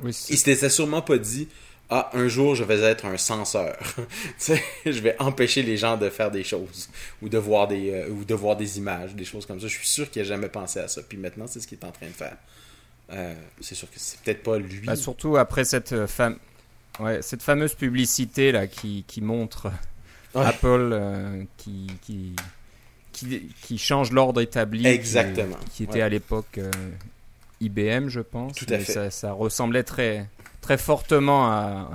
il 0.04 0.14
s'était 0.14 0.68
sûrement 0.70 1.02
pas 1.02 1.18
dit 1.18 1.48
ah, 1.92 2.08
un 2.12 2.28
jour, 2.28 2.54
je 2.54 2.62
vais 2.62 2.80
être 2.82 3.04
un 3.04 3.16
censeur. 3.16 3.76
je 4.86 5.00
vais 5.00 5.16
empêcher 5.18 5.62
les 5.62 5.76
gens 5.76 5.96
de 5.96 6.08
faire 6.08 6.30
des 6.30 6.44
choses 6.44 6.88
ou 7.20 7.28
de 7.28 7.36
voir 7.36 7.66
des, 7.66 7.90
euh, 7.90 8.08
ou 8.08 8.24
de 8.24 8.34
voir 8.34 8.56
des 8.56 8.78
images, 8.78 9.14
des 9.14 9.24
choses 9.24 9.44
comme 9.44 9.60
ça. 9.60 9.66
Je 9.66 9.76
suis 9.76 9.88
sûr 9.88 10.08
qu'il 10.08 10.22
n'a 10.22 10.28
jamais 10.28 10.48
pensé 10.48 10.78
à 10.78 10.86
ça. 10.86 11.02
Puis 11.02 11.18
maintenant, 11.18 11.46
c'est 11.48 11.58
ce 11.58 11.66
qu'il 11.66 11.78
est 11.78 11.84
en 11.84 11.90
train 11.90 12.06
de 12.06 12.12
faire. 12.12 12.36
Euh, 13.12 13.34
c'est 13.60 13.74
sûr 13.74 13.90
que 13.90 13.96
c'est 13.98 14.20
peut-être 14.20 14.44
pas 14.44 14.58
lui. 14.58 14.86
Bah, 14.86 14.94
surtout 14.94 15.36
après 15.36 15.64
cette, 15.64 15.92
euh, 15.92 16.06
fame... 16.06 16.36
ouais, 17.00 17.22
cette 17.22 17.42
fameuse 17.42 17.74
publicité 17.74 18.52
là 18.52 18.68
qui, 18.68 19.04
qui 19.08 19.20
montre 19.20 19.72
Apple 20.32 21.46
qui, 21.56 21.88
qui, 22.02 22.34
qui, 23.62 23.78
change 23.78 24.12
l'ordre 24.12 24.40
établi. 24.40 24.86
Exactement. 24.86 25.58
Qui, 25.72 25.82
était 25.82 26.02
à 26.02 26.08
l'époque 26.08 26.60
IBM, 27.60 28.06
je 28.06 28.20
pense. 28.20 28.54
Tout 28.54 28.66
à 28.68 28.78
fait. 28.78 28.92
Ça, 28.92 29.10
ça 29.10 29.32
ressemblait 29.32 29.82
très 29.82 30.28
très 30.60 30.78
fortement 30.78 31.50
à, 31.50 31.88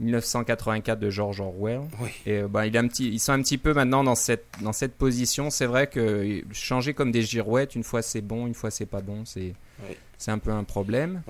1984 0.00 0.98
de 0.98 1.10
George 1.10 1.40
Orwell. 1.40 1.82
Et 2.26 2.38
euh, 2.38 2.48
bah, 2.48 2.66
il 2.66 2.76
un 2.76 2.88
petit, 2.88 3.08
ils 3.08 3.20
sont 3.20 3.32
un 3.32 3.40
petit 3.40 3.58
peu 3.58 3.72
maintenant 3.72 4.02
dans 4.02 4.14
cette, 4.14 4.46
dans 4.60 4.72
cette 4.72 4.94
position. 4.94 5.50
C'est 5.50 5.66
vrai 5.66 5.86
que 5.86 6.42
changer 6.52 6.92
comme 6.92 7.12
des 7.12 7.22
girouettes, 7.22 7.74
une 7.76 7.84
fois 7.84 8.02
c'est 8.02 8.20
bon, 8.20 8.46
une 8.46 8.54
fois 8.54 8.70
c'est 8.70 8.86
pas 8.86 9.00
bon, 9.00 9.24
c'est 9.24 9.54
c'est 10.18 10.30
un 10.30 10.38
peu 10.38 10.50
un 10.50 10.64
problème. 10.64 11.22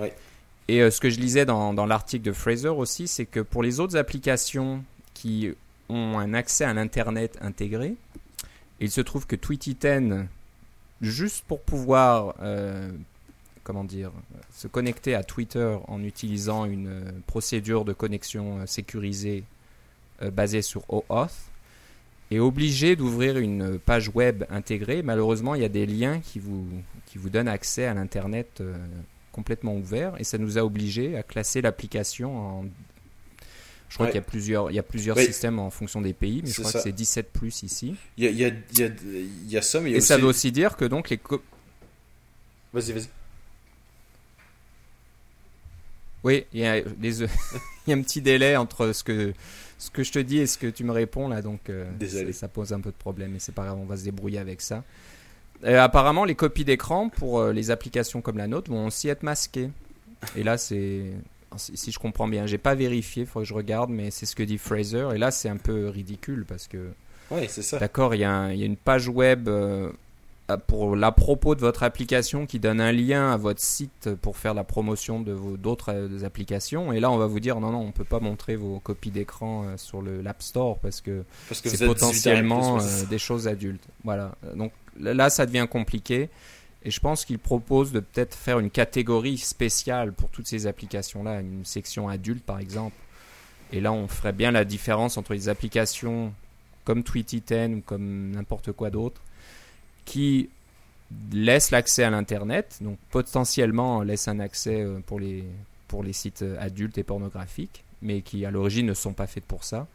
Et 0.69 0.81
euh, 0.81 0.91
ce 0.91 1.01
que 1.01 1.11
je 1.11 1.19
lisais 1.19 1.45
dans, 1.45 1.75
dans 1.75 1.87
l'article 1.87 2.25
de 2.25 2.33
Fraser 2.33 2.69
aussi, 2.69 3.09
c'est 3.09 3.27
que 3.27 3.41
pour 3.41 3.63
les 3.63 3.81
autres 3.81 3.97
applications 3.97 4.85
qui 5.15 5.53
ont 5.89 6.19
un 6.19 6.35
accès 6.35 6.65
à 6.65 6.73
l'Internet 6.73 7.39
intégré, 7.41 7.97
il 8.81 8.91
se 8.91 9.01
trouve 9.01 9.27
que 9.27 9.37
Tweety 9.37 9.75
10, 9.75 10.27
juste 11.01 11.45
pour 11.47 11.61
pouvoir 11.61 12.35
euh, 12.43 12.91
comment 13.65 13.85
dire, 13.85 14.11
se 14.53 14.67
connecter 14.69 15.15
à 15.15 15.23
Twitter 15.25 15.77
en 15.89 16.03
utilisant 16.03 16.65
une 16.65 16.89
euh, 16.89 17.11
procédure 17.27 17.85
de 17.85 17.93
connexion 17.93 18.59
euh, 18.61 18.67
sécurisée 18.67 19.45
euh, 20.23 20.31
basée 20.31 20.63
sur 20.63 20.83
OAuth 20.93 21.31
est 22.31 22.39
obligé 22.39 22.97
d'ouvrir 22.97 23.39
une 23.39 23.79
page 23.79 24.11
web 24.15 24.45
intégrée. 24.51 25.03
Malheureusement, 25.03 25.55
il 25.55 25.61
y 25.63 25.65
a 25.67 25.69
des 25.69 25.85
liens 25.87 26.21
qui 26.21 26.39
vous, 26.39 26.67
qui 27.07 27.19
vous 27.19 27.29
donnent 27.29 27.49
accès 27.49 27.85
à 27.87 27.93
l'Internet 27.95 28.63
complètement 29.33 29.75
ouvert 29.77 30.15
et 30.19 30.25
ça 30.25 30.39
nous 30.39 30.57
a 30.57 30.63
obligé 30.63 31.17
à 31.17 31.23
classer 31.23 31.61
l'application 31.61 32.39
en... 32.39 32.65
Je 33.91 33.97
crois 33.97 34.07
Ouais. 34.07 34.13
qu'il 34.13 34.19
y 34.21 34.25
a 34.25 34.27
plusieurs, 34.27 34.71
il 34.71 34.75
y 34.75 34.79
a 34.79 34.83
plusieurs 34.83 35.19
systèmes 35.19 35.59
en 35.59 35.69
fonction 35.69 36.01
des 36.01 36.15
pays, 36.15 36.41
mais 36.43 36.49
je 36.51 36.61
crois 36.61 36.71
ça. 36.71 36.79
que 36.79 36.85
c'est 36.85 36.93
17 36.93 37.31
plus 37.31 37.63
ici. 37.63 37.95
Il 38.17 38.25
y 38.25 38.27
a, 38.27 38.31
il 38.31 38.39
y, 38.39 38.45
a, 38.47 38.49
il 38.49 38.79
y, 38.79 38.83
a, 38.85 38.87
il 38.87 39.51
y 39.51 39.57
a 39.59 39.61
ça, 39.61 39.81
mais 39.81 39.91
il 39.91 39.93
y 39.93 39.95
a 39.95 39.97
Et 39.97 39.99
aussi... 39.99 40.07
ça 40.09 40.17
veut 40.17 40.25
aussi 40.25 40.51
dire 40.51 40.79
que 40.79 40.87
donc 40.87 41.11
les, 41.11 41.19
co- 41.19 41.43
Vas-y, 42.73 42.93
vas-y. 42.93 43.09
Oui, 46.25 46.45
il 46.53 46.61
y, 46.61 46.67
a 46.67 46.81
les- 46.81 47.21
il 47.23 47.27
y 47.89 47.93
a 47.93 47.97
un 47.97 48.03
petit 48.03 48.23
délai 48.23 48.57
entre 48.57 48.93
ce 48.93 49.03
que, 49.05 49.33
ce 49.79 49.91
que 49.91 50.03
je 50.05 50.13
te 50.13 50.19
dis 50.19 50.39
et 50.39 50.47
ce 50.47 50.57
que 50.59 50.67
tu 50.69 50.85
me 50.85 50.93
réponds 50.93 51.29
là, 51.29 51.43
donc 51.43 51.69
euh, 51.69 51.91
Désolé. 51.99 52.33
ça, 52.33 52.41
ça 52.41 52.49
pose 52.49 52.73
un 52.73 52.81
peu 52.81 52.91
de 52.91 52.97
problème, 52.97 53.33
mais 53.33 53.39
c'est 53.39 53.55
pas 53.55 53.65
grave, 53.65 53.79
on 53.81 53.85
va 53.87 53.97
se 53.97 54.05
débrouiller 54.05 54.39
avec 54.39 54.61
ça. 54.61 54.85
Euh, 55.65 55.81
apparemment, 55.81 56.25
les 56.25 56.35
copies 56.35 56.65
d'écran 56.65 57.09
pour 57.09 57.41
euh, 57.41 57.53
les 57.53 57.71
applications 57.71 58.21
comme 58.21 58.39
la 58.39 58.47
nôtre 58.49 58.71
vont 58.71 58.87
aussi 58.87 59.09
être 59.09 59.23
masquées. 59.23 59.71
Et 60.37 60.43
là, 60.43 60.59
c'est. 60.59 61.03
Si, 61.57 61.93
je 61.93 61.99
comprends 61.99 62.27
bien, 62.29 62.47
j'ai 62.47 62.57
pas 62.59 62.75
vérifié, 62.75 63.25
il 63.25 63.27
faudrait 63.27 63.45
que 63.45 63.49
je 63.51 63.55
regarde, 63.55 63.91
mais 63.91 64.11
c'est 64.11 64.25
ce 64.25 64.35
que 64.35 64.43
dit 64.43 64.57
Fraser. 64.57 65.09
Et 65.15 65.19
là, 65.19 65.31
c'est 65.31 65.51
un 65.51 65.59
peu 65.59 65.89
ridicule 65.89 66.45
parce 66.49 66.67
que 66.67 66.91
Ouais, 67.31 67.47
c'est 67.49 67.63
ça. 67.63 67.79
D'accord, 67.79 68.15
il 68.15 68.23
y, 68.23 68.25
a 68.25 68.53
y 68.55 68.63
une 68.65 68.77
page 68.77 69.09
web 69.09 69.49
pour 70.57 70.97
l'à 70.97 71.13
propos 71.13 71.55
de 71.55 71.61
votre 71.61 71.83
application 71.83 72.47
qui 72.47 72.59
donne 72.59 72.81
un 72.81 72.93
lien 72.93 73.33
à 73.33 73.37
votre 73.37 73.61
site 73.61 74.11
pour 74.21 74.37
faire 74.37 74.55
la 74.55 74.65
promotion 74.65 75.21
de 75.21 75.33
vos 75.33 75.57
d'autres 75.57 75.93
euh, 75.93 76.25
applications. 76.25 76.93
Et 76.93 77.01
là, 77.01 77.11
on 77.11 77.17
va 77.17 77.27
vous 77.27 77.41
dire 77.41 77.61
non, 77.61 77.71
non, 77.71 77.81
on 77.81 77.93
peut 77.93 78.05
pas 78.05 78.21
montrer 78.21 78.57
vos 78.57 78.79
copies 78.81 79.11
d'écran 79.11 79.65
euh, 79.65 79.77
sur 79.77 80.03
le 80.03 80.23
l'App 80.23 80.43
Store 80.43 80.79
parce 80.79 81.01
que 81.01 81.25
Parce 81.49 81.61
que 81.61 81.69
c'est 81.69 81.85
vous 81.85 81.93
êtes 81.93 81.99
18 81.99 82.03
ans 82.03 82.09
et 82.09 82.11
potentiellement 82.11 82.79
plus, 82.79 82.87
euh, 82.87 83.07
des 83.07 83.19
choses 83.19 83.49
adultes. 83.49 83.85
Voilà. 84.05 84.33
Euh, 84.45 84.55
Donc 84.55 84.73
là, 84.99 85.31
ça 85.31 85.47
devient 85.47 85.67
compliqué. 85.71 86.29
Et 86.85 86.91
je 86.91 87.01
pense 87.01 87.25
qu'il 87.25 87.39
propose 87.39 87.93
de 87.93 88.01
peut-être 88.01 88.35
faire 88.35 88.59
une 88.59 88.71
catégorie 88.71 89.39
spéciale 89.39 90.13
pour 90.13 90.31
toutes 90.31 90.49
ces 90.49 90.67
applications-là, 90.67 91.41
une 91.41 91.65
section 91.65 92.09
adulte 92.09 92.45
par 92.45 92.59
exemple. 92.59 92.97
Et 93.73 93.81
là, 93.81 93.93
on 93.93 94.09
ferait 94.09 94.33
bien 94.33 94.51
la 94.51 94.65
différence 94.65 95.17
entre 95.17 95.33
les 95.33 95.49
applications 95.49 96.35
comme 96.85 97.01
Tweety10 97.01 97.77
ou 97.77 97.81
comme 97.81 98.33
n'importe 98.33 98.73
quoi 98.73 98.91
d'autre 98.91 99.21
qui 100.05 100.49
laissent 101.33 101.71
l'accès 101.71 102.05
à 102.05 102.11
l'Internet, 102.11 102.79
donc 102.81 102.99
potentiellement 103.11 104.03
laissent 104.03 104.29
un 104.29 104.41
accès 104.41 104.83
euh, 104.83 105.01
pour 105.07 105.21
les, 105.21 105.45
pour 105.89 106.03
les 106.03 106.13
sites 106.13 106.43
euh, 106.43 106.57
adultes 106.59 106.99
et 106.99 107.03
pornographiques, 107.03 107.85
mais 108.01 108.23
qui 108.23 108.45
à 108.47 108.51
l'origine 108.51 108.87
ne 108.87 108.95
sont 108.95 109.13
pas 109.13 109.27
faites 109.27 109.45
pour 109.45 109.65
ça, 109.65 109.87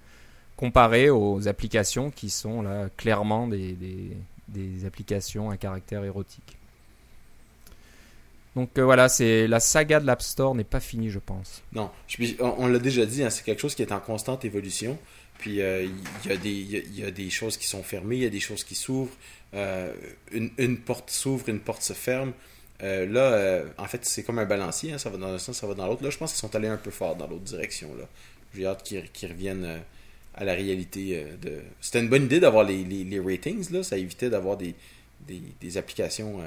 comparé 0.56 1.10
aux 1.10 1.48
applications 1.48 2.12
qui 2.12 2.30
sont 2.30 2.62
là 2.62 2.90
clairement 2.98 3.48
des, 3.48 3.76
des, 4.48 4.86
applications 4.86 5.50
à 5.50 5.58
caractère 5.58 6.04
érotique. 6.04 6.58
Donc 8.56 8.70
euh, 8.78 8.84
voilà, 8.84 9.08
c'est 9.10 9.48
la 9.48 9.60
saga 9.60 10.00
de 10.00 10.06
l'App 10.06 10.22
Store 10.22 10.56
n'est 10.56 10.64
pas 10.64 10.80
finie, 10.80 11.10
je 11.10 11.20
pense. 11.20 11.62
Non, 11.74 11.92
on, 12.40 12.68
l'a 12.68 12.80
déjà 12.80 13.06
dit, 13.06 13.24
hein, 13.24 13.30
c'est 13.30 13.44
quelque 13.44 13.60
chose 13.60 13.76
qui 13.76 13.84
est 13.84 13.92
en 13.92 14.00
constante 14.00 14.46
évolution. 14.46 14.98
Puis 15.38 15.52
il 15.52 15.56
y, 15.58 15.92
il 16.26 16.32
y 16.32 16.76
a- 16.76 17.04
y 17.04 17.04
a 17.04 17.12
des 17.12 17.30
choses 17.30 17.58
qui 17.58 17.68
sont 17.68 17.84
fermées, 17.84 18.16
il 18.16 18.24
y 18.24 18.26
a 18.26 18.30
des 18.32 18.40
choses 18.40 18.64
qui 18.64 18.74
s'ouvrent. 18.74 19.14
Euh, 19.54 19.94
une, 20.32 20.78
porte 20.78 21.10
s'ouvre, 21.10 21.50
une 21.50 21.60
porte 21.60 21.82
se 21.82 21.94
ferme. 21.94 22.34
Euh, 22.84 23.06
là, 23.08 23.34
euh, 23.34 23.66
en 23.78 23.86
fait, 23.86 24.06
c'est 24.06 24.24
comme 24.24 24.40
un 24.40 24.46
balancier, 24.46 24.94
hein, 24.94 24.98
ça 24.98 25.10
va 25.10 25.18
dans 25.18 25.34
un 25.34 25.40
sens, 25.40 25.58
ça 25.58 25.68
va 25.68 25.74
dans 25.74 25.88
l'autre. 25.88 26.04
Là, 26.04 26.10
je 26.10 26.18
pense 26.18 26.32
qu'ils 26.32 26.40
sont 26.40 26.56
allés 26.56 26.68
un 26.68 26.78
peu 26.78 26.92
fort 26.92 27.16
dans 27.16 27.28
l'autre 27.28 27.44
direction. 27.44 27.96
Là. 27.96 28.04
J'ai 28.54 28.66
hâte 28.66 28.84
qu'ils 28.84 29.30
reviennent 29.30 29.82
à 30.36 30.44
la 30.44 30.54
réalité. 30.54 31.26
C'était 31.82 32.00
une 32.00 32.10
bonne 32.10 32.24
idée 32.24 32.40
d'avoir 32.40 32.64
les, 32.64 32.84
les, 32.84 33.20
ratings, 33.20 33.72
là. 33.72 33.84
ça 33.84 33.98
évitait 33.98 34.30
d'avoir 34.30 34.58
des, 34.58 34.76
des, 35.28 35.78
applications 35.78 36.42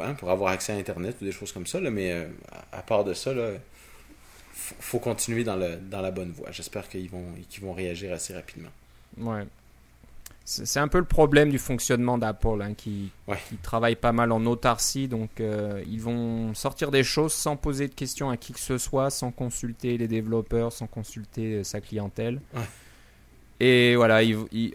hein, 0.00 0.14
pour 0.14 0.30
avoir 0.30 0.52
accès 0.52 0.72
à 0.72 0.76
Internet 0.76 1.16
ou 1.20 1.24
des 1.24 1.32
choses 1.32 1.52
comme 1.52 1.66
ça. 1.66 1.80
Mais 1.80 2.26
à, 2.72 2.82
part 2.82 3.04
de 3.04 3.14
ça, 3.14 3.34
là, 3.34 3.50
faut, 4.52 4.74
faut 4.80 4.98
continuer 4.98 5.44
dans, 5.44 5.56
le, 5.56 5.76
dans 5.76 6.00
la 6.00 6.10
bonne 6.10 6.32
voie. 6.32 6.50
J'espère 6.50 6.88
qu'ils 6.88 7.10
vont, 7.10 7.26
qu'ils 7.48 7.62
vont 7.62 7.74
réagir 7.74 8.12
assez 8.12 8.34
rapidement. 8.34 8.70
Ouais. 9.18 9.44
C'est 10.46 10.78
un 10.80 10.88
peu 10.88 10.98
le 10.98 11.04
problème 11.06 11.48
du 11.50 11.58
fonctionnement 11.58 12.18
d'Apple, 12.18 12.60
hein, 12.60 12.74
qui, 12.76 13.10
Ouais. 13.26 13.38
qui 13.48 13.56
travaille 13.56 13.96
pas 13.96 14.12
mal 14.12 14.30
en 14.30 14.44
autarcie. 14.44 15.08
Donc, 15.08 15.40
euh, 15.40 15.82
ils 15.90 16.02
vont 16.02 16.52
sortir 16.52 16.90
des 16.90 17.02
choses 17.02 17.32
sans 17.32 17.56
poser 17.56 17.88
de 17.88 17.94
questions 17.94 18.28
à 18.28 18.36
qui 18.36 18.52
que 18.52 18.60
ce 18.60 18.76
soit, 18.76 19.08
sans 19.08 19.30
consulter 19.30 19.96
les 19.96 20.06
développeurs, 20.06 20.70
sans 20.72 20.86
consulter 20.86 21.54
euh, 21.54 21.64
sa 21.64 21.80
clientèle. 21.80 22.40
Ouais. 22.54 22.60
Et 23.60 23.94
voilà, 23.94 24.20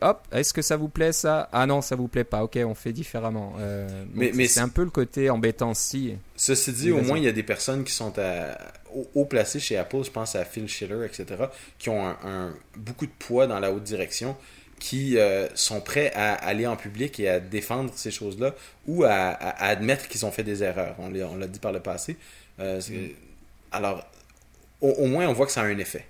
hop, 0.01 0.27
est-ce 0.31 0.53
que 0.53 0.61
ça 0.61 0.77
vous 0.77 0.88
plaît 0.88 1.11
ça? 1.11 1.49
Ah 1.51 1.65
non, 1.67 1.81
ça 1.81 1.95
vous 1.97 2.07
plaît 2.07 2.23
pas. 2.23 2.43
Ok, 2.43 2.57
on 2.65 2.73
fait 2.73 2.93
différemment. 2.93 3.53
Euh, 3.59 4.05
Mais- 4.13 4.31
mais 4.33 4.47
c'est 4.47 4.61
un 4.61 4.69
peu 4.69 4.83
le 4.83 4.89
côté 4.89 5.29
embêtant 5.29 5.73
si. 5.73 6.15
Ceci 6.35 6.71
dit, 6.71 6.91
au 6.91 7.01
moins, 7.01 7.17
il 7.17 7.25
y 7.25 7.27
a 7.27 7.31
des 7.33 7.43
personnes 7.43 7.83
qui 7.83 7.91
sont 7.93 8.13
à, 8.17 8.57
haut, 8.95 9.07
haut 9.13 9.25
placées 9.25 9.59
chez 9.59 9.77
Apple, 9.77 10.03
je 10.05 10.09
pense 10.11 10.33
à 10.35 10.45
Phil 10.45 10.67
Schiller, 10.67 11.05
etc., 11.05 11.25
qui 11.77 11.89
ont 11.89 12.07
un, 12.07 12.17
un- 12.25 12.53
beaucoup 12.77 13.05
de 13.05 13.11
poids 13.19 13.47
dans 13.47 13.59
la 13.59 13.71
haute 13.71 13.83
direction, 13.83 14.35
qui 14.79 15.17
euh, 15.17 15.48
sont 15.55 15.81
prêts 15.81 16.12
à 16.15 16.33
aller 16.33 16.65
en 16.65 16.75
public 16.77 17.19
et 17.19 17.27
à 17.29 17.39
défendre 17.39 17.91
ces 17.95 18.12
choses-là 18.12 18.55
ou 18.88 19.03
à, 19.03 19.09
à- 19.12 19.65
à 19.65 19.67
admettre 19.67 20.07
qu'ils 20.07 20.25
ont 20.25 20.31
fait 20.31 20.43
des 20.43 20.63
erreurs. 20.63 20.95
On 21.00 21.09
l'a 21.09 21.27
on 21.27 21.36
l'a 21.36 21.48
dit 21.48 21.59
par 21.59 21.71
le 21.74 21.79
passé. 21.81 22.17
Euh, 22.59 22.79
c'est- 22.81 23.15
Alors, 23.71 24.09
au, 24.81 24.89
au 24.89 25.05
moins, 25.07 25.27
on 25.27 25.33
voit 25.33 25.45
que 25.45 25.51
ça 25.51 25.62
a 25.62 25.65
un 25.65 25.77
effet. 25.77 26.05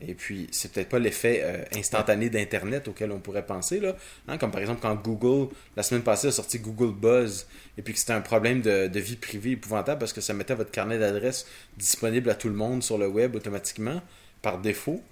Et 0.00 0.12
puis, 0.14 0.46
c'est 0.52 0.72
peut-être 0.72 0.90
pas 0.90 0.98
l'effet 0.98 1.40
euh, 1.42 1.64
instantané 1.74 2.28
d'Internet 2.28 2.86
auquel 2.86 3.10
on 3.12 3.18
pourrait 3.18 3.46
penser, 3.46 3.80
là. 3.80 3.96
Hein, 4.28 4.36
comme 4.36 4.50
par 4.50 4.60
exemple 4.60 4.80
quand 4.82 4.94
Google, 4.94 5.52
la 5.74 5.82
semaine 5.82 6.02
passée, 6.02 6.26
a 6.28 6.32
sorti 6.32 6.58
Google 6.58 6.92
Buzz, 6.94 7.46
et 7.78 7.82
puis 7.82 7.94
que 7.94 7.98
c'était 7.98 8.12
un 8.12 8.20
problème 8.20 8.60
de, 8.60 8.88
de 8.88 9.00
vie 9.00 9.16
privée 9.16 9.52
épouvantable 9.52 9.98
parce 9.98 10.12
que 10.12 10.20
ça 10.20 10.34
mettait 10.34 10.54
votre 10.54 10.70
carnet 10.70 10.98
d'adresse 10.98 11.46
disponible 11.78 12.28
à 12.28 12.34
tout 12.34 12.48
le 12.48 12.54
monde 12.54 12.82
sur 12.82 12.98
le 12.98 13.08
web 13.08 13.34
automatiquement, 13.36 14.02
par 14.42 14.58
défaut. 14.58 15.02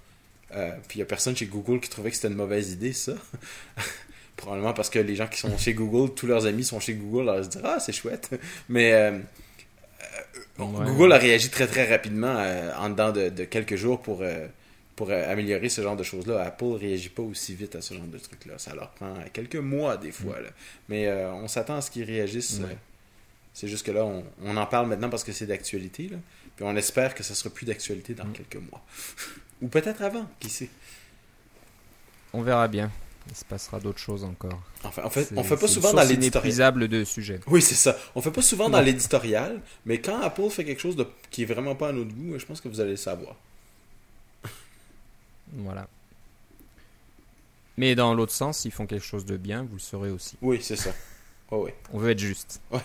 Euh, 0.53 0.69
puis 0.87 0.97
il 0.97 0.99
y 0.99 1.01
a 1.01 1.05
personne 1.05 1.35
chez 1.35 1.45
Google 1.47 1.79
qui 1.79 1.89
trouvait 1.89 2.09
que 2.11 2.15
c'était 2.15 2.27
une 2.29 2.35
mauvaise 2.35 2.71
idée, 2.71 2.93
ça. 2.93 3.13
Probablement 4.37 4.73
parce 4.73 4.89
que 4.89 4.99
les 4.99 5.15
gens 5.15 5.27
qui 5.27 5.39
sont 5.39 5.57
chez 5.57 5.73
Google, 5.73 6.13
tous 6.13 6.27
leurs 6.27 6.45
amis 6.45 6.63
sont 6.63 6.79
chez 6.79 6.93
Google, 6.93 7.29
alors 7.29 7.37
ils 7.39 7.45
se 7.45 7.49
disent 7.49 7.61
Ah, 7.63 7.79
c'est 7.79 7.93
chouette. 7.93 8.29
Mais 8.69 8.93
euh, 8.93 9.11
euh, 9.11 10.63
Ouais. 10.63 10.85
Google 10.85 11.11
a 11.11 11.17
réagi 11.17 11.49
très 11.49 11.67
très 11.67 11.89
rapidement 11.89 12.35
euh, 12.37 12.71
en 12.77 12.89
dedans 12.89 13.11
de, 13.11 13.27
de 13.29 13.43
quelques 13.43 13.75
jours 13.75 14.01
pour, 14.01 14.23
pour 14.95 15.11
améliorer 15.11 15.67
ce 15.67 15.81
genre 15.81 15.97
de 15.97 16.03
choses-là. 16.03 16.41
Apple 16.43 16.75
réagit 16.79 17.09
pas 17.09 17.23
aussi 17.23 17.53
vite 17.55 17.75
à 17.75 17.81
ce 17.81 17.93
genre 17.93 18.05
de 18.05 18.17
trucs-là. 18.17 18.53
Ça 18.57 18.73
leur 18.73 18.91
prend 18.91 19.13
quelques 19.33 19.55
mois 19.57 19.97
des 19.97 20.11
fois. 20.11 20.39
là. 20.39 20.47
Mais 20.87 21.11
on 21.13 21.47
s'attend 21.49 21.75
à 21.77 21.81
ce 21.81 21.91
qu'ils 21.91 22.05
réagissent. 22.05 22.61
Ouais. 22.63 22.77
C'est 23.55 23.67
juste 23.67 23.83
que 23.85 23.91
là, 23.91 24.05
on, 24.05 24.23
on 24.43 24.55
en 24.57 24.65
parle 24.67 24.87
maintenant 24.87 25.09
parce 25.09 25.23
que 25.23 25.31
c'est 25.31 25.47
d'actualité. 25.47 26.09
là. 26.09 26.17
Puis 26.55 26.63
on 26.63 26.75
espère 26.75 27.15
que 27.15 27.23
ça 27.23 27.33
sera 27.33 27.49
plus 27.49 27.65
d'actualité 27.65 28.13
dans 28.13 28.25
Mm. 28.25 28.33
quelques 28.33 28.69
mois. 28.69 28.85
Ou 29.63 29.67
peut-être 29.67 30.03
avant, 30.03 30.29
qui 30.39 30.49
sait. 30.49 30.69
On 32.33 32.43
verra 32.43 32.67
bien. 32.67 32.91
Il 33.27 33.35
se 33.35 33.43
passera 33.43 33.79
d'autres 33.79 33.97
choses 33.99 34.23
encore. 34.23 34.61
Enfin, 34.83 35.01
on 35.03 35.09
fait, 35.09 35.27
on 35.35 35.43
fait 35.43 35.57
pas 35.57 35.67
souvent 35.67 35.91
dans 35.93 36.03
l'éditorial. 36.03 36.87
de 36.87 37.03
sujets. 37.03 37.39
Oui, 37.47 37.59
c'est 37.59 37.73
ça. 37.73 37.97
On 38.13 38.21
fait 38.21 38.29
pas 38.29 38.43
souvent 38.43 38.69
dans 38.69 38.81
l'éditorial, 38.81 39.61
mais 39.85 39.99
quand 39.99 40.21
Apple 40.21 40.47
fait 40.51 40.63
quelque 40.63 40.79
chose 40.81 40.95
de, 40.95 41.07
qui 41.31 41.41
est 41.41 41.45
vraiment 41.45 41.73
pas 41.75 41.89
à 41.89 41.91
notre 41.91 42.11
goût, 42.13 42.37
je 42.37 42.45
pense 42.45 42.61
que 42.61 42.67
vous 42.69 42.79
allez 42.81 42.91
le 42.91 42.95
savoir. 42.97 43.35
Voilà. 45.53 45.87
Mais 47.77 47.95
dans 47.95 48.13
l'autre 48.13 48.31
sens, 48.33 48.59
s'ils 48.59 48.71
font 48.71 48.85
quelque 48.85 49.05
chose 49.05 49.25
de 49.25 49.37
bien, 49.37 49.63
vous 49.63 49.73
le 49.75 49.79
saurez 49.79 50.11
aussi. 50.11 50.37
Oui, 50.41 50.59
c'est 50.61 50.75
ça. 50.75 50.91
Oh, 51.51 51.63
oui. 51.65 51.71
On 51.93 51.97
veut 51.99 52.11
être 52.11 52.19
juste. 52.19 52.61
Ouais. 52.71 52.79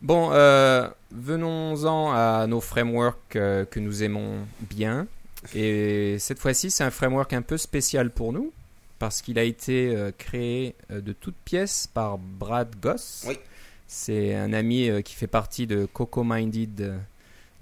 Bon, 0.00 0.30
euh, 0.32 0.88
venons-en 1.10 2.12
à 2.12 2.46
nos 2.46 2.60
frameworks 2.60 3.36
euh, 3.36 3.64
que 3.64 3.80
nous 3.80 4.02
aimons 4.02 4.46
bien. 4.70 5.06
Et 5.54 6.16
cette 6.18 6.38
fois-ci, 6.38 6.70
c'est 6.70 6.84
un 6.84 6.90
framework 6.90 7.32
un 7.32 7.42
peu 7.42 7.56
spécial 7.56 8.10
pour 8.10 8.32
nous 8.32 8.52
parce 8.98 9.22
qu'il 9.22 9.38
a 9.38 9.44
été 9.44 9.94
euh, 9.94 10.10
créé 10.16 10.74
de 10.90 11.12
toutes 11.12 11.36
pièces 11.44 11.88
par 11.92 12.18
Brad 12.18 12.68
Goss. 12.80 13.24
Oui. 13.28 13.36
C'est 13.86 14.34
un 14.34 14.52
ami 14.52 14.90
qui 15.02 15.14
fait 15.14 15.26
partie 15.26 15.66
de 15.66 15.86
Coco 15.86 16.22
Minded, 16.22 16.92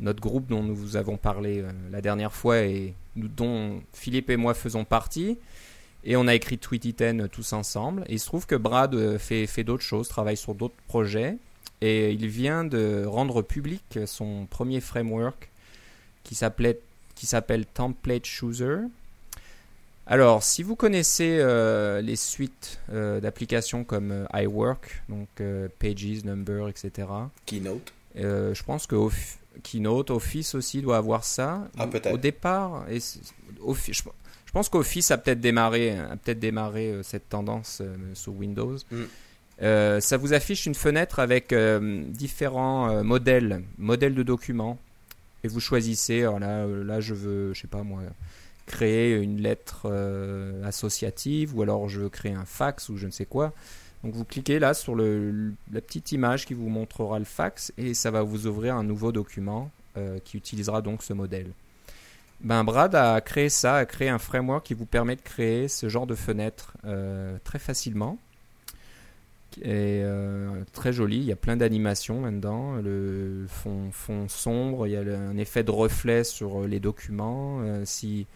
notre 0.00 0.20
groupe 0.20 0.48
dont 0.48 0.62
nous 0.64 0.74
vous 0.74 0.96
avons 0.96 1.16
parlé 1.16 1.64
la 1.92 2.00
dernière 2.00 2.32
fois 2.32 2.58
et 2.62 2.94
nous- 3.14 3.28
dont 3.28 3.80
Philippe 3.92 4.30
et 4.30 4.36
moi 4.36 4.52
faisons 4.52 4.84
partie. 4.84 5.38
Et 6.06 6.16
on 6.16 6.26
a 6.26 6.34
écrit 6.34 6.56
Tweety 6.56 6.94
10 6.94 7.28
tous 7.30 7.52
ensemble. 7.52 8.04
Et 8.08 8.14
il 8.14 8.20
se 8.20 8.26
trouve 8.26 8.46
que 8.46 8.54
Brad 8.54 8.94
euh, 8.94 9.18
fait, 9.18 9.46
fait 9.46 9.64
d'autres 9.64 9.82
choses, 9.82 10.08
travaille 10.08 10.36
sur 10.36 10.54
d'autres 10.54 10.74
projets. 10.86 11.36
Et 11.82 12.12
il 12.12 12.26
vient 12.28 12.64
de 12.64 13.04
rendre 13.04 13.42
public 13.42 13.98
son 14.06 14.46
premier 14.46 14.80
framework 14.80 15.50
qui 16.24 16.34
s'appelle 16.34 17.66
Template 17.74 18.24
Chooser. 18.24 18.78
Alors, 20.08 20.44
si 20.44 20.62
vous 20.62 20.76
connaissez 20.76 21.38
euh, 21.40 22.00
les 22.00 22.14
suites 22.14 22.78
euh, 22.92 23.20
d'applications 23.20 23.82
comme 23.82 24.12
euh, 24.12 24.26
iWork, 24.34 25.02
donc 25.08 25.28
Pages, 25.80 26.24
Number, 26.24 26.68
etc. 26.68 27.08
Keynote. 27.44 27.92
je 28.14 28.62
pense 28.62 28.86
que 28.86 28.96
Keynote, 29.64 30.10
Office 30.10 30.54
aussi 30.54 30.80
doit 30.80 30.96
avoir 30.96 31.24
ça. 31.24 31.68
Ah, 31.76 31.88
peut-être. 31.88 32.14
Au 32.14 32.18
départ, 32.18 32.86
et 32.88 32.98
Office, 33.60 33.96
je, 33.96 34.02
pense 34.56 34.68
qu'Office 34.70 35.10
a 35.10 35.18
peut-être 35.18 35.40
démarré, 35.40 35.98
a 35.98 36.16
peut-être 36.16 36.40
démarré 36.40 36.98
cette 37.02 37.28
tendance 37.28 37.82
sous 38.14 38.32
Windows. 38.32 38.76
Mm. 38.90 40.00
ça 40.00 40.16
vous 40.16 40.32
affiche 40.32 40.64
une 40.64 40.74
fenêtre 40.74 41.18
avec 41.18 41.54
différents 42.08 43.04
modèles, 43.04 43.62
modèles 43.76 44.14
de 44.14 44.22
documents, 44.22 44.78
et 45.44 45.48
vous 45.48 45.60
choisissez. 45.60 46.22
Alors 46.22 46.38
là, 46.38 46.66
là, 46.66 47.00
je 47.00 47.14
veux, 47.14 47.52
je 47.52 47.60
sais 47.60 47.68
pas 47.68 47.82
moi 47.82 48.00
créer 48.66 49.14
une 49.14 49.40
lettre 49.40 49.82
euh, 49.86 50.62
associative 50.64 51.56
ou 51.56 51.62
alors 51.62 51.88
je 51.88 52.00
veux 52.00 52.08
créer 52.08 52.32
un 52.32 52.44
fax 52.44 52.88
ou 52.88 52.96
je 52.96 53.06
ne 53.06 53.12
sais 53.12 53.24
quoi. 53.24 53.52
Donc 54.04 54.14
vous 54.14 54.24
cliquez 54.24 54.58
là 54.58 54.74
sur 54.74 54.94
le, 54.94 55.52
la 55.72 55.80
petite 55.80 56.12
image 56.12 56.46
qui 56.46 56.54
vous 56.54 56.68
montrera 56.68 57.18
le 57.18 57.24
fax 57.24 57.72
et 57.78 57.94
ça 57.94 58.10
va 58.10 58.22
vous 58.22 58.46
ouvrir 58.46 58.76
un 58.76 58.84
nouveau 58.84 59.12
document 59.12 59.70
euh, 59.96 60.18
qui 60.24 60.36
utilisera 60.36 60.82
donc 60.82 61.02
ce 61.02 61.12
modèle. 61.12 61.50
Ben, 62.40 62.64
Brad 62.64 62.94
a 62.94 63.20
créé 63.20 63.48
ça, 63.48 63.76
a 63.76 63.86
créé 63.86 64.08
un 64.08 64.18
framework 64.18 64.64
qui 64.64 64.74
vous 64.74 64.86
permet 64.86 65.16
de 65.16 65.22
créer 65.22 65.68
ce 65.68 65.88
genre 65.88 66.06
de 66.06 66.14
fenêtre 66.14 66.76
euh, 66.84 67.38
très 67.44 67.58
facilement. 67.58 68.18
Et 69.62 70.02
très 70.74 70.92
joli, 70.92 71.16
il 71.16 71.24
y 71.24 71.32
a 71.32 71.36
plein 71.36 71.56
d'animations 71.56 72.20
là-dedans, 72.20 72.74
le 72.74 73.46
fond, 73.48 74.28
sombre, 74.28 74.86
il 74.86 74.90
y 74.90 74.96
a 74.96 75.00
un 75.00 75.38
effet 75.38 75.64
de 75.64 75.70
reflet 75.70 76.24
sur 76.24 76.66
les 76.66 76.78
documents. 76.78 77.62
si 77.86 78.26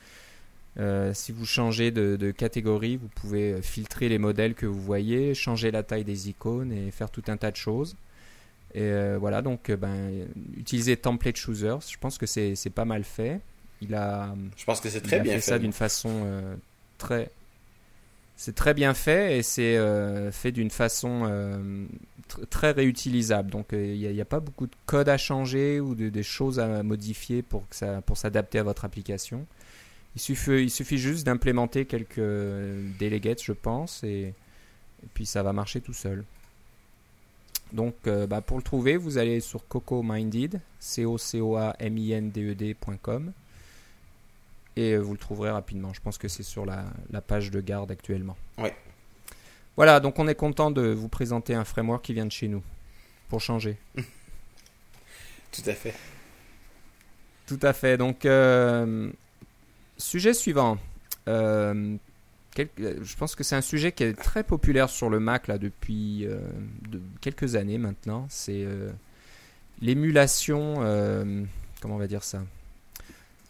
euh, 0.79 1.13
vous 1.31 1.47
changez 1.47 1.91
de, 1.91 2.31
catégorie, 2.31 2.97
vous 2.97 3.09
pouvez 3.09 3.61
filtrer 3.63 4.09
les 4.09 4.19
modèles 4.19 4.55
que 4.55 4.67
vous 4.67 4.81
voyez, 4.81 5.35
changer 5.35 5.71
la 5.71 5.83
taille 5.83 6.05
des 6.05 6.29
icônes 6.29 6.73
et 6.73 6.91
faire 6.91 7.11
tout 7.11 7.25
un 7.29 7.37
tas 7.37 7.51
de 7.51 7.57
choses. 7.57 7.97
Et 8.75 8.83
euh, 8.83 9.19
voilà, 9.19 9.43
donc 9.43 9.69
euh, 9.69 9.77
ben, 9.77 10.27
utiliser 10.57 10.97
Template 10.97 11.37
Choosers, 11.37 11.81
je 11.89 11.99
pense 11.99 12.19
que 12.19 12.27
c'est 12.27 12.73
pas 12.75 12.85
mal 12.85 13.05
fait. 13.05 13.41
Il 13.83 13.95
a, 13.95 14.35
je 14.57 14.65
pense 14.65 14.81
que 14.81 14.91
c'est 14.91 15.01
très 15.01 15.21
bien 15.21 15.35
fait. 15.35 15.41
ça 15.41 15.59
d'une 15.59 15.73
façon 15.73 16.43
très. 16.99 17.31
C'est 18.37 18.55
très 18.55 18.73
bien 18.73 18.95
fait 18.95 19.39
et 19.39 19.43
c'est 19.43 19.79
fait 20.33 20.53
d'une 20.53 20.71
façon 20.71 21.87
très 22.51 22.71
réutilisable. 22.73 23.51
Donc 23.51 23.69
il 23.73 23.99
n'y 23.99 24.21
a, 24.21 24.25
pas 24.25 24.41
beaucoup 24.41 24.67
de 24.67 24.75
code 24.87 25.09
à 25.09 25.19
changer 25.19 25.81
ou 25.81 25.95
de, 25.95 26.09
des 26.09 26.23
choses 26.23 26.59
à 26.59 26.83
modifier 26.83 27.43
pour, 27.43 27.69
que 27.69 27.77
ça, 27.77 28.01
pour 28.03 28.17
s'adapter 28.17 28.59
à 28.59 28.63
votre 28.63 28.85
application. 28.85 29.47
Il 30.17 30.21
suffit, 30.21 30.63
il 30.63 30.71
suffit 30.71 30.99
juste 30.99 31.25
d'implémenter 31.25 31.85
quelques 31.85 32.19
delegates, 32.99 33.43
je 33.43 33.53
pense, 33.53 34.03
et, 34.03 34.35
puis 35.15 35.25
ça 35.25 35.43
va 35.43 35.53
marcher 35.53 35.81
tout 35.81 35.93
seul. 35.93 36.25
Donc, 37.73 37.95
euh, 38.07 38.27
bah, 38.27 38.41
pour 38.41 38.57
le 38.57 38.63
trouver, 38.63 38.97
vous 38.97 39.19
allez 39.19 39.41
sur 39.41 39.67
cocominded, 39.69 40.61
c 40.81 41.05
o 41.05 41.17
c 41.17 41.41
o 41.41 41.57
a 41.57 41.77
m 41.79 41.97
i 41.99 42.13
n 42.13 42.31
d 42.31 42.51
e 42.51 42.55
d.com, 42.55 43.33
et 44.81 44.97
vous 44.97 45.13
le 45.13 45.19
trouverez 45.19 45.51
rapidement. 45.51 45.93
Je 45.93 46.01
pense 46.01 46.19
que 46.19 46.29
c'est 46.29 46.43
sur 46.43 46.67
la, 46.67 46.85
la, 47.11 47.21
page 47.21 47.51
de 47.51 47.61
garde 47.61 47.91
actuellement. 47.91 48.37
Oui. 48.59 48.71
Voilà, 49.77 50.01
donc 50.01 50.19
on 50.19 50.29
est 50.29 50.35
content 50.35 50.71
de 50.71 50.83
vous 50.83 51.09
présenter 51.09 51.55
un 51.55 51.65
framework 51.65 52.05
qui 52.05 52.15
vient 52.15 52.27
de 52.27 52.33
chez 52.33 52.49
nous, 52.49 52.63
pour 53.29 53.41
changer. 53.41 53.77
Tout 55.53 55.63
à 55.67 55.75
fait. 55.75 55.95
Tout 57.47 57.59
à 57.63 57.73
fait. 57.73 57.97
Donc, 57.97 58.25
euh, 58.25 59.11
Sujet 60.01 60.33
suivant. 60.33 60.79
Euh, 61.29 61.97
je 62.57 63.17
pense 63.17 63.35
que 63.35 63.45
c'est 63.45 63.55
un 63.55 63.61
sujet 63.61 63.93
qui 63.93 64.03
est 64.03 64.15
très 64.15 64.43
populaire 64.43 64.89
sur 64.89 65.11
le 65.11 65.21
Mac 65.21 65.47
là, 65.47 65.59
depuis 65.59 66.27
euh, 66.27 66.41
quelques 67.21 67.55
années 67.55 67.79
maintenant. 67.79 68.27
C'est 68.29 68.65
euh, 68.65 68.91
l'émulation, 69.81 70.77
comment 71.81 71.95
on 71.95 71.99
va 71.99 72.07
dire 72.07 72.25
ça? 72.25 72.43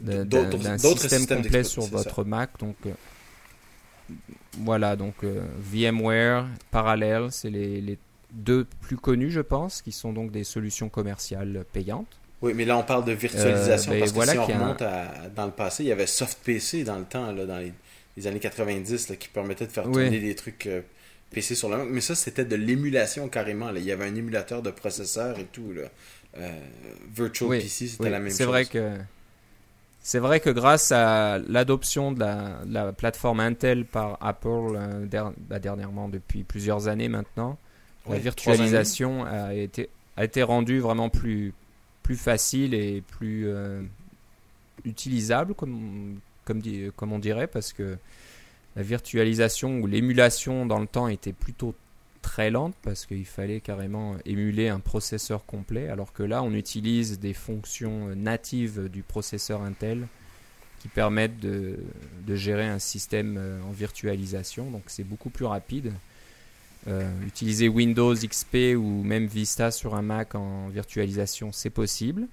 D'un 0.00 0.78
système 0.78 1.26
complet 1.26 1.64
sur 1.64 1.82
votre 1.84 2.24
Mac. 2.24 2.50
Donc, 2.58 2.76
voilà, 4.58 4.96
donc 4.96 5.14
VMware, 5.22 6.46
Parallel, 6.70 7.28
c'est 7.30 7.50
les, 7.50 7.80
les, 7.80 7.98
deux 8.32 8.66
plus 8.80 8.96
connus, 8.96 9.30
je 9.30 9.40
pense, 9.40 9.82
qui 9.82 9.92
sont 9.92 10.12
donc 10.12 10.30
des 10.30 10.44
solutions 10.44 10.88
commerciales 10.88 11.64
payantes. 11.72 12.20
Oui, 12.42 12.52
mais 12.54 12.64
là, 12.64 12.78
on 12.78 12.82
parle 12.82 13.04
de 13.04 13.12
virtualisation 13.12 13.92
euh, 13.92 13.94
ben 13.94 14.00
parce 14.00 14.12
que 14.12 14.32
si 14.32 14.38
on 14.38 14.46
remonte 14.46 14.82
dans 15.36 15.46
le 15.46 15.52
passé, 15.52 15.84
il 15.84 15.88
y 15.88 15.92
avait 15.92 16.06
SoftPC 16.06 16.84
dans 16.84 16.98
le 16.98 17.04
temps, 17.04 17.32
là, 17.32 17.44
dans 17.44 17.58
les, 17.58 18.26
années 18.26 18.40
90, 18.40 19.12
qui 19.18 19.28
permettait 19.28 19.66
de 19.66 19.72
faire 19.72 19.84
tourner 19.84 20.20
des 20.20 20.34
trucs 20.34 20.66
euh, 20.66 20.80
PC 21.30 21.54
sur 21.54 21.68
le 21.68 21.76
Mac. 21.76 21.88
Mais 21.90 22.00
ça, 22.00 22.14
c'était 22.14 22.44
de 22.44 22.56
l'émulation 22.56 23.28
carrément. 23.28 23.70
Il 23.74 23.84
y 23.84 23.92
avait 23.92 24.06
un 24.06 24.14
émulateur 24.14 24.62
de 24.62 24.70
processeur 24.70 25.38
et 25.38 25.44
tout. 25.44 25.72
Là. 25.72 25.82
Euh, 26.38 26.60
Virtual 27.14 27.50
PC, 27.50 27.88
c'était 27.88 28.10
la 28.10 28.18
même 28.18 28.28
chose. 28.28 28.38
C'est 28.38 28.44
vrai 28.44 28.64
que. 28.64 28.96
C'est 30.02 30.18
vrai 30.18 30.40
que 30.40 30.50
grâce 30.50 30.92
à 30.92 31.38
l'adoption 31.38 32.12
de, 32.12 32.20
la, 32.20 32.92
plateforme 32.92 33.40
Intel 33.40 33.84
par 33.84 34.16
Apple 34.20 34.78
bah, 35.10 35.58
dernièrement 35.58 36.08
depuis 36.08 36.42
plusieurs 36.42 36.88
années 36.88 37.08
maintenant, 37.08 37.58
la 38.08 38.18
virtualisation 38.18 39.24
a 39.24 39.54
été, 39.54 39.90
a 40.16 40.24
été 40.24 40.42
rendue 40.42 40.80
vraiment 40.80 41.10
plus, 41.10 41.52
plus 42.02 42.16
facile 42.16 42.74
et 42.74 43.02
plus 43.02 43.46
euh, 43.46 43.82
utilisable, 44.84 45.54
comme, 45.54 46.18
comme, 46.44 46.62
comme 46.96 47.12
on 47.12 47.18
dirait, 47.18 47.46
parce 47.46 47.72
que 47.72 47.96
la 48.76 48.82
virtualisation 48.82 49.78
ou 49.80 49.86
l'émulation 49.86 50.66
dans 50.66 50.78
le 50.78 50.86
temps 50.86 51.08
était 51.08 51.32
plutôt 51.32 51.74
très 52.22 52.50
lente 52.50 52.74
parce 52.82 53.06
qu'il 53.06 53.26
fallait 53.26 53.60
carrément 53.60 54.16
émuler 54.24 54.68
un 54.68 54.80
processeur 54.80 55.46
complet, 55.46 55.88
alors 55.88 56.12
que 56.12 56.22
là 56.22 56.42
on 56.42 56.52
utilise 56.52 57.18
des 57.18 57.34
fonctions 57.34 58.14
natives 58.14 58.88
du 58.88 59.02
processeur 59.02 59.62
Intel 59.62 60.06
qui 60.80 60.88
permettent 60.88 61.38
de, 61.40 61.78
de 62.26 62.36
gérer 62.36 62.66
un 62.66 62.78
système 62.78 63.36
euh, 63.38 63.60
en 63.62 63.70
virtualisation, 63.70 64.70
donc 64.70 64.84
c'est 64.86 65.04
beaucoup 65.04 65.30
plus 65.30 65.44
rapide. 65.44 65.92
Euh, 66.88 67.10
utiliser 67.26 67.68
Windows 67.68 68.14
XP 68.14 68.74
ou 68.76 69.02
même 69.02 69.26
Vista 69.26 69.70
sur 69.70 69.94
un 69.94 70.02
Mac 70.02 70.34
en 70.34 70.68
virtualisation, 70.68 71.52
c'est 71.52 71.70
possible. 71.70 72.26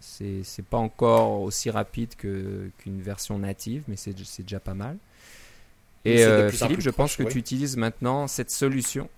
C'est 0.00 0.64
pas 0.70 0.78
encore 0.78 1.42
aussi 1.42 1.68
rapide 1.68 2.14
qu'une 2.16 3.02
version 3.02 3.38
native, 3.38 3.82
mais 3.86 3.96
c'est 3.96 4.14
déjà 4.14 4.60
pas 4.60 4.72
mal. 4.72 4.96
Et 6.04 6.24
euh, 6.24 6.50
Philippe, 6.50 6.80
je 6.80 6.90
pense 6.90 7.16
que 7.16 7.22
tu 7.24 7.36
utilises 7.38 7.76
maintenant 7.76 8.26
cette 8.26 8.50
solution. 8.50 9.10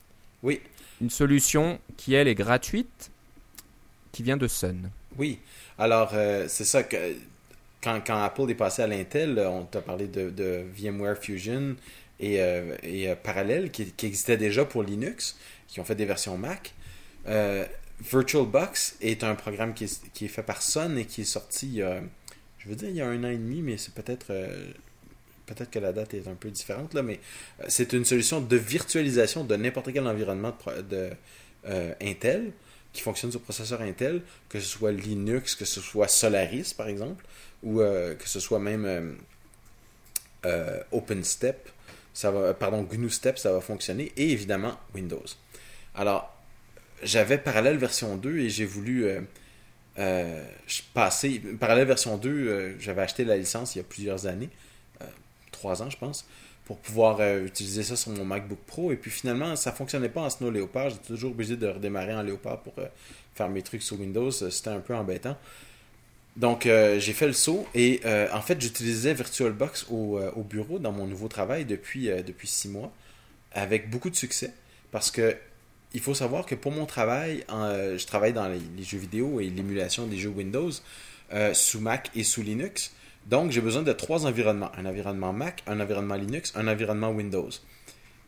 Oui. 0.42 0.60
Une 1.00 1.10
solution 1.10 1.78
qui, 1.96 2.14
elle, 2.14 2.28
est 2.28 2.34
gratuite, 2.34 3.10
qui 4.12 4.22
vient 4.22 4.36
de 4.36 4.46
Sun. 4.46 4.90
Oui. 5.18 5.38
Alors, 5.78 6.10
euh, 6.14 6.46
c'est 6.48 6.64
ça 6.64 6.82
que 6.82 6.96
quand, 7.82 8.00
quand, 8.06 8.22
Apple 8.22 8.50
est 8.50 8.54
passé 8.54 8.82
à 8.82 8.86
l'Intel, 8.86 9.38
on 9.38 9.64
t'a 9.64 9.80
parlé 9.80 10.06
de, 10.06 10.30
de, 10.30 10.64
VMware 10.74 11.18
Fusion, 11.18 11.76
et, 12.20 12.40
euh, 12.40 12.76
et 12.82 13.08
euh, 13.08 13.16
Parallel 13.16 13.70
qui, 13.70 13.86
qui, 13.92 14.06
existait 14.06 14.36
déjà 14.36 14.64
pour 14.64 14.82
Linux, 14.82 15.36
qui 15.68 15.80
ont 15.80 15.84
fait 15.84 15.96
des 15.96 16.06
versions 16.06 16.38
Mac. 16.38 16.72
Euh, 17.26 17.66
VirtualBox 18.00 18.96
est 19.00 19.24
un 19.24 19.34
programme 19.34 19.74
qui 19.74 19.84
est, 19.84 20.12
qui 20.12 20.24
est, 20.24 20.28
fait 20.28 20.42
par 20.42 20.62
Sun 20.62 20.96
et 20.96 21.04
qui 21.04 21.22
est 21.22 21.24
sorti, 21.24 21.80
je 22.58 22.68
veux 22.68 22.74
dire, 22.74 22.88
il 22.88 22.96
y 22.96 23.00
a 23.00 23.06
un 23.06 23.22
an 23.22 23.28
et 23.28 23.36
demi, 23.36 23.62
mais 23.62 23.76
c'est 23.76 23.94
peut-être 23.94 24.32
peut-être 25.46 25.70
que 25.70 25.78
la 25.78 25.92
date 25.92 26.14
est 26.14 26.28
un 26.28 26.34
peu 26.34 26.50
différente, 26.50 26.94
là, 26.94 27.02
mais 27.02 27.20
c'est 27.68 27.92
une 27.92 28.04
solution 28.04 28.40
de 28.40 28.56
virtualisation 28.56 29.44
de 29.44 29.56
n'importe 29.56 29.92
quel 29.92 30.06
environnement 30.06 30.56
de, 30.90 31.10
Intel 32.00 32.50
qui 32.92 33.02
fonctionne 33.02 33.30
sur 33.30 33.40
processeur 33.40 33.80
Intel, 33.82 34.22
que 34.48 34.58
ce 34.58 34.66
soit 34.66 34.90
Linux, 34.90 35.54
que 35.54 35.64
ce 35.64 35.80
soit 35.80 36.08
Solaris 36.08 36.74
par 36.76 36.88
exemple, 36.88 37.24
ou 37.62 37.78
que 37.78 38.26
ce 38.28 38.40
soit 38.40 38.58
même 38.58 39.16
OpenStep 40.90 41.68
ça 42.12 42.30
va, 42.30 42.54
pardon, 42.54 42.82
GNU 42.82 43.10
Step, 43.10 43.38
ça 43.38 43.52
va 43.52 43.60
fonctionner, 43.60 44.12
et 44.16 44.30
évidemment 44.30 44.78
Windows. 44.94 45.24
Alors, 45.94 46.34
j'avais 47.02 47.38
Parallèle 47.38 47.76
version 47.76 48.16
2 48.16 48.38
et 48.38 48.50
j'ai 48.50 48.64
voulu 48.64 49.04
euh, 49.04 49.20
euh, 49.98 50.44
passer. 50.94 51.40
Parallèle 51.58 51.86
version 51.86 52.18
2, 52.18 52.28
euh, 52.28 52.74
j'avais 52.78 53.02
acheté 53.02 53.24
la 53.24 53.36
licence 53.36 53.74
il 53.74 53.78
y 53.78 53.80
a 53.80 53.84
plusieurs 53.84 54.26
années, 54.26 54.50
trois 55.62 55.82
ans 55.82 55.90
je 55.90 55.96
pense, 55.96 56.26
pour 56.64 56.78
pouvoir 56.78 57.20
utiliser 57.44 57.82
ça 57.82 57.96
sur 57.96 58.10
mon 58.10 58.24
MacBook 58.24 58.58
Pro. 58.66 58.92
Et 58.92 58.96
puis 58.96 59.10
finalement, 59.10 59.56
ça 59.56 59.72
fonctionnait 59.72 60.08
pas 60.08 60.22
en 60.22 60.30
Snow 60.30 60.50
Leopard. 60.50 60.90
J'étais 60.90 61.06
toujours 61.06 61.30
obligé 61.30 61.56
de 61.56 61.66
redémarrer 61.66 62.14
en 62.14 62.22
Leopard 62.22 62.60
pour 62.62 62.74
faire 63.34 63.48
mes 63.48 63.62
trucs 63.62 63.82
sur 63.82 63.98
Windows. 63.98 64.30
C'était 64.30 64.70
un 64.70 64.80
peu 64.80 64.94
embêtant. 64.94 65.36
Donc, 66.36 66.64
euh, 66.64 66.98
j'ai 66.98 67.12
fait 67.12 67.26
le 67.26 67.34
saut 67.34 67.66
et 67.74 68.00
euh, 68.04 68.26
en 68.32 68.40
fait, 68.40 68.60
j'utilisais 68.60 69.12
VirtualBox 69.12 69.86
au, 69.90 70.18
euh, 70.18 70.30
au, 70.34 70.42
bureau 70.42 70.78
dans 70.78 70.92
mon 70.92 71.06
nouveau 71.06 71.28
travail 71.28 71.66
depuis, 71.66 72.08
depuis 72.26 72.48
six 72.48 72.68
mois 72.68 72.90
avec 73.52 73.90
beaucoup 73.90 74.08
de 74.08 74.16
succès 74.16 74.52
parce 74.90 75.10
que 75.10 75.36
il 75.94 76.00
faut 76.00 76.14
savoir 76.14 76.46
que 76.46 76.54
pour 76.54 76.72
mon 76.72 76.86
travail, 76.86 77.44
je 77.50 78.06
travaille 78.06 78.32
dans 78.32 78.48
les, 78.48 78.82
jeux 78.82 78.96
vidéo 78.96 79.40
et 79.40 79.50
l'émulation 79.50 80.06
des 80.06 80.16
jeux 80.16 80.30
Windows 80.30 80.70
sous 81.52 81.80
Mac 81.80 82.10
et 82.14 82.24
sous 82.24 82.40
Linux. 82.40 82.94
Donc, 83.26 83.50
j'ai 83.50 83.60
besoin 83.60 83.82
de 83.82 83.92
trois 83.92 84.26
environnements. 84.26 84.70
Un 84.76 84.86
environnement 84.86 85.32
Mac, 85.32 85.62
un 85.66 85.80
environnement 85.80 86.16
Linux, 86.16 86.52
un 86.56 86.66
environnement 86.68 87.10
Windows. 87.10 87.50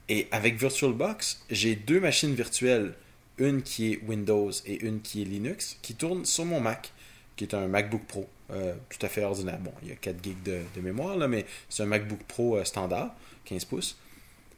Et 0.08 0.28
avec 0.30 0.58
VirtualBox, 0.58 1.44
j'ai 1.50 1.76
deux 1.76 2.00
machines 2.00 2.34
virtuelles, 2.34 2.94
une 3.38 3.62
qui 3.62 3.92
est 3.92 4.00
Windows 4.06 4.50
et 4.66 4.84
une 4.84 5.00
qui 5.00 5.22
est 5.22 5.24
Linux, 5.24 5.78
qui 5.82 5.94
tournent 5.94 6.24
sur 6.24 6.44
mon 6.44 6.60
Mac, 6.60 6.92
qui 7.36 7.44
est 7.44 7.54
un 7.54 7.66
MacBook 7.66 8.02
Pro, 8.06 8.28
euh, 8.52 8.74
tout 8.88 9.04
à 9.04 9.08
fait 9.08 9.24
ordinaire. 9.24 9.58
Bon, 9.58 9.72
il 9.82 9.88
y 9.88 9.92
a 9.92 9.96
4 9.96 10.22
gigs 10.22 10.42
de, 10.42 10.80
mémoire, 10.80 11.16
là, 11.16 11.26
mais 11.26 11.46
c'est 11.68 11.82
un 11.82 11.86
MacBook 11.86 12.22
Pro 12.28 12.56
euh, 12.56 12.64
standard, 12.64 13.14
15 13.46 13.64
pouces. 13.64 13.98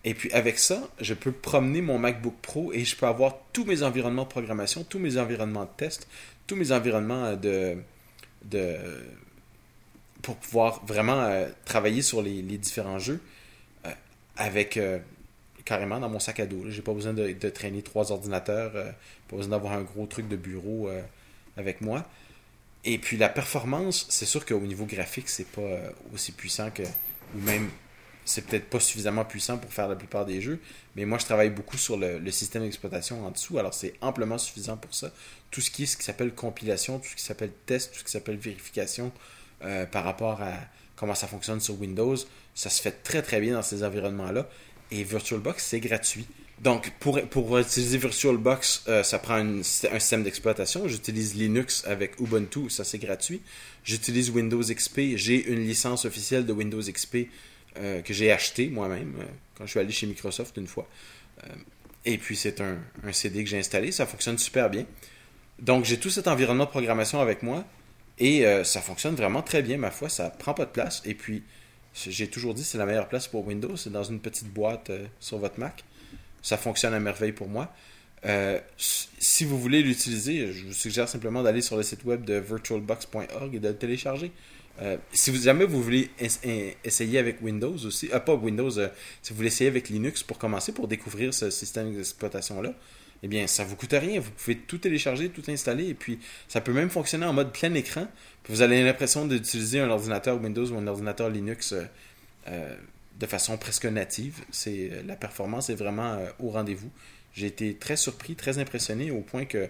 Et 0.05 0.14
puis 0.14 0.31
avec 0.33 0.59
ça, 0.59 0.88
je 1.01 1.14
peux 1.14 1.33
promener 1.33 1.81
mon 1.81 1.99
MacBook 1.99 2.35
Pro 2.40 2.72
et 2.72 2.85
je 2.85 2.96
peux 2.96 3.07
avoir 3.07 3.37
tous 3.53 3.64
mes 3.64 3.83
environnements 3.83 4.22
de 4.22 4.29
programmation, 4.29 4.85
tous 4.85 4.99
mes 4.99 5.16
environnements 5.16 5.64
de 5.64 5.70
test, 5.77 6.07
tous 6.46 6.55
mes 6.55 6.70
environnements 6.70 7.25
euh, 7.25 7.37
de, 7.37 7.77
de 8.44 8.77
pour 10.26 10.36
pouvoir 10.36 10.84
vraiment 10.84 11.46
travailler 11.64 12.02
sur 12.02 12.20
les, 12.20 12.42
différents 12.42 12.98
jeux 12.98 13.20
avec 14.36 14.78
carrément 15.64 16.00
dans 16.00 16.08
mon 16.08 16.18
sac 16.18 16.40
à 16.40 16.46
dos. 16.46 16.64
J'ai 16.68 16.82
pas 16.82 16.92
besoin 16.92 17.14
de, 17.14 17.48
traîner 17.48 17.82
trois 17.82 18.10
ordinateurs, 18.10 18.72
pas 19.28 19.36
besoin 19.36 19.52
d'avoir 19.52 19.72
un 19.72 19.82
gros 19.82 20.06
truc 20.06 20.28
de 20.28 20.36
bureau 20.36 20.90
avec 21.56 21.80
moi. 21.80 22.04
Et 22.86 22.98
puis 22.98 23.16
la 23.16 23.28
performance, 23.28 24.06
c'est 24.08 24.26
sûr 24.26 24.46
qu'au 24.46 24.60
niveau 24.60 24.86
graphique, 24.86 25.28
c'est 25.28 25.48
pas 25.48 25.60
euh, 25.60 25.90
aussi 26.14 26.32
puissant 26.32 26.70
que. 26.70 26.84
Ou 27.34 27.40
même, 27.40 27.68
c'est 28.24 28.46
peut-être 28.46 28.70
pas 28.70 28.78
suffisamment 28.78 29.24
puissant 29.24 29.58
pour 29.58 29.72
faire 29.72 29.88
la 29.88 29.96
plupart 29.96 30.24
des 30.24 30.40
jeux. 30.40 30.60
Mais 30.94 31.04
moi, 31.04 31.18
je 31.18 31.24
travaille 31.24 31.50
beaucoup 31.50 31.76
sur 31.76 31.96
le, 31.96 32.30
système 32.30 32.62
d'exploitation 32.62 33.26
en 33.26 33.32
dessous. 33.32 33.58
Alors, 33.58 33.74
c'est 33.74 33.94
amplement 34.00 34.38
suffisant 34.38 34.76
pour 34.76 34.94
ça. 34.94 35.10
Tout 35.50 35.60
ce 35.60 35.70
qui 35.72 35.82
est 35.82 35.86
ce 35.86 35.96
qui 35.96 36.04
s'appelle 36.04 36.32
compilation, 36.32 37.00
tout 37.00 37.08
ce 37.08 37.16
qui 37.16 37.24
s'appelle 37.24 37.50
test, 37.66 37.92
tout 37.92 37.98
ce 37.98 38.04
qui 38.04 38.12
s'appelle 38.12 38.36
vérification 38.36 39.12
euh, 39.64 39.86
par 39.86 40.04
rapport 40.04 40.42
à 40.42 40.52
comment 40.96 41.14
ça 41.14 41.26
fonctionne 41.26 41.60
sur 41.60 41.80
Windows, 41.80 42.16
ça 42.54 42.68
se 42.68 42.82
fait 42.82 43.02
très 43.02 43.22
très 43.22 43.40
bien 43.40 43.54
dans 43.54 43.62
ces 43.62 43.84
environnements-là. 43.84 44.48
Et 44.90 45.02
VirtualBox, 45.02 45.64
c'est 45.64 45.80
gratuit. 45.80 46.26
Donc, 46.60 46.90
pour, 47.00 47.58
utiliser 47.58 47.98
VirtualBox, 47.98 48.84
euh, 48.88 49.02
ça 49.02 49.18
prend 49.18 49.34
un 49.34 49.62
système 49.62 50.22
d'exploitation. 50.22 50.88
J'utilise 50.88 51.34
Linux 51.34 51.84
avec 51.86 52.18
Ubuntu, 52.20 52.70
ça 52.70 52.84
c'est 52.84 52.98
gratuit. 52.98 53.42
J'utilise 53.84 54.30
Windows 54.30 54.62
XP. 54.62 55.16
J'ai 55.16 55.46
une 55.46 55.64
licence 55.64 56.04
officielle 56.04 56.46
de 56.46 56.52
Windows 56.52 56.80
XP 56.80 57.28
euh, 57.78 58.00
que 58.00 58.14
j'ai 58.14 58.32
acheté 58.32 58.68
moi-même 58.68 59.14
quand 59.56 59.66
je 59.66 59.70
suis 59.70 59.80
allé 59.80 59.92
chez 59.92 60.06
Microsoft 60.06 60.56
une 60.56 60.66
fois. 60.66 60.88
et 62.04 62.18
puis, 62.18 62.36
c'est 62.36 62.60
un, 62.60 62.78
CD 63.12 63.42
que 63.42 63.50
j'ai 63.50 63.58
installé. 63.58 63.90
Ça 63.92 64.06
fonctionne 64.06 64.38
super 64.38 64.70
bien. 64.70 64.86
Donc, 65.58 65.84
j'ai 65.84 65.98
tout 65.98 66.10
cet 66.10 66.28
environnement 66.28 66.64
de 66.64 66.70
programmation 66.70 67.20
avec 67.20 67.42
moi. 67.42 67.64
Et 68.18 68.44
ça 68.64 68.81
fonctionne 68.81 69.14
vraiment 69.14 69.42
très 69.42 69.62
bien, 69.62 69.76
ma 69.76 69.90
foi. 69.90 70.09
Ça 70.09 70.31
prend 70.31 70.55
pas 70.55 70.64
de 70.64 70.70
place. 70.70 71.02
Et 71.05 71.14
puis, 71.14 71.42
j'ai 71.94 72.29
toujours 72.29 72.55
dit 72.55 72.64
c'est 72.64 72.79
la 72.79 72.87
meilleure 72.87 73.09
place 73.09 73.29
pour 73.29 73.46
Windows. 73.46 73.76
C'est 73.76 73.92
dans 73.92 74.05
une 74.05 74.20
petite 74.20 74.48
boîte 74.48 74.90
sur 75.20 75.38
votre 75.38 75.61
Mac 75.61 75.85
ça 76.46 76.57
fonctionne 76.57 76.94
à 76.94 77.00
merveille 77.00 77.33
pour 77.33 77.48
moi. 77.48 77.74
Euh, 78.24 78.61
si 78.79 79.44
vous 79.44 79.59
voulez 79.59 79.83
l'utiliser, 79.83 80.52
je 80.52 80.66
vous 80.66 80.72
suggère 80.72 81.09
simplement 81.09 81.42
d'aller 81.42 81.61
sur 81.61 81.76
le 81.76 81.83
site 81.83 82.05
web 82.05 82.24
de 82.24 82.35
virtualbox.org 82.35 83.55
et 83.57 83.59
de 83.59 83.68
le 83.68 83.76
télécharger. 83.76 84.31
Euh, 84.81 84.96
si 85.12 85.35
jamais 85.42 85.64
vous 85.64 85.83
voulez 85.83 86.11
essayer 86.85 87.18
avec 87.18 87.42
Windows 87.42 87.74
aussi, 87.85 88.11
euh, 88.12 88.20
pas 88.20 88.35
Windows, 88.35 88.70
si 88.70 89.31
vous 89.31 89.37
voulez 89.37 89.48
essayer 89.48 89.68
avec 89.68 89.88
Linux 89.88 90.22
pour 90.22 90.38
commencer, 90.38 90.70
pour 90.70 90.87
découvrir 90.87 91.35
ce 91.35 91.50
système 91.50 91.92
d'exploitation-là, 91.92 92.74
eh 93.22 93.29
bien, 93.29 93.46
ça 93.46 93.64
vous 93.64 93.76
coûte 93.76 93.92
rien. 93.92 94.20
Vous 94.20 94.31
pouvez 94.31 94.57
tout 94.57 94.79
télécharger, 94.79 95.29
tout 95.29 95.42
installer, 95.48 95.88
et 95.88 95.94
puis 95.94 96.18
ça 96.48 96.61
peut 96.61 96.72
même 96.72 96.90
fonctionner 96.90 97.26
en 97.26 97.33
mode 97.33 97.52
plein 97.52 97.72
écran. 97.74 98.07
vous 98.48 98.62
avez 98.62 98.83
l'impression 98.83 99.26
d'utiliser 99.26 99.81
un 99.81 99.90
ordinateur 99.90 100.40
Windows 100.40 100.70
ou 100.70 100.76
un 100.76 100.87
ordinateur 100.87 101.31
Linux 101.31 101.74
de 103.18 103.26
façon 103.26 103.57
presque 103.57 103.87
native. 103.87 104.44
C'est 104.50 104.90
euh, 104.92 105.02
la 105.07 105.16
performance 105.16 105.70
est 105.70 105.74
vraiment 105.74 106.14
euh, 106.14 106.29
au 106.38 106.50
rendez-vous. 106.50 106.90
J'ai 107.33 107.46
été 107.46 107.74
très 107.74 107.96
surpris, 107.96 108.35
très 108.35 108.59
impressionné 108.59 109.11
au 109.11 109.20
point 109.20 109.44
que 109.44 109.68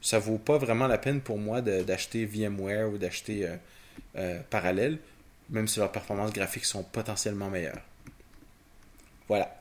ça 0.00 0.18
vaut 0.18 0.38
pas 0.38 0.58
vraiment 0.58 0.86
la 0.86 0.98
peine 0.98 1.20
pour 1.20 1.38
moi 1.38 1.62
d'acheter 1.62 2.26
VMware 2.26 2.90
ou 2.90 2.98
d'acheter 2.98 3.48
euh, 4.16 4.40
Parallèle, 4.50 4.98
même 5.48 5.68
si 5.68 5.78
leurs 5.78 5.92
performances 5.92 6.32
graphiques 6.32 6.64
sont 6.64 6.82
potentiellement 6.82 7.48
meilleures. 7.48 7.80
Voilà. 9.28 9.56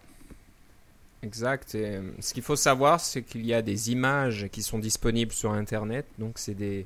Exact. 1.24 1.72
ce 1.72 2.34
qu'il 2.34 2.44
faut 2.44 2.56
savoir, 2.56 3.00
c'est 3.00 3.22
qu'il 3.22 3.46
y 3.46 3.54
a 3.54 3.62
des 3.62 3.92
images 3.92 4.48
qui 4.52 4.62
sont 4.62 4.80
disponibles 4.80 5.32
sur 5.32 5.52
Internet. 5.52 6.06
Donc, 6.20 6.38
c'est 6.38 6.54
des 6.54 6.86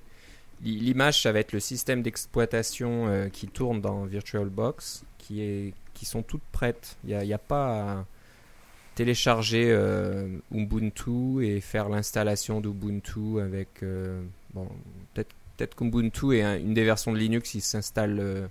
l'image, 0.63 1.21
ça 1.21 1.32
va 1.32 1.39
être 1.39 1.54
le 1.54 1.60
système 1.60 2.02
d'exploitation 2.02 3.30
qui 3.32 3.47
tourne 3.47 3.80
dans 3.80 4.06
VirtualBox, 4.06 5.04
qui 5.17 5.41
est 5.41 5.73
qui 5.97 6.06
sont 6.06 6.21
toutes 6.21 6.43
prêtes. 6.52 6.97
Il 7.04 7.17
n'y 7.17 7.34
a, 7.34 7.36
a, 7.36 7.39
pas 7.39 8.00
à 8.00 8.06
télécharger 8.95 9.67
euh, 9.69 10.28
Ubuntu 10.52 11.45
et 11.45 11.60
faire 11.60 11.89
l'installation 11.89 12.62
d'Ubuntu 12.62 13.39
avec. 13.41 13.84
Euh, 13.84 14.21
bon, 14.54 14.67
peut-être 15.13 15.36
peut 15.58 15.86
qu'Ubuntu 15.86 16.38
est 16.38 16.62
une 16.62 16.73
des 16.73 16.84
versions 16.84 17.12
de 17.12 17.17
Linux 17.17 17.52
qui 17.52 17.62
s'installe 17.62 18.17
euh, 18.19 18.47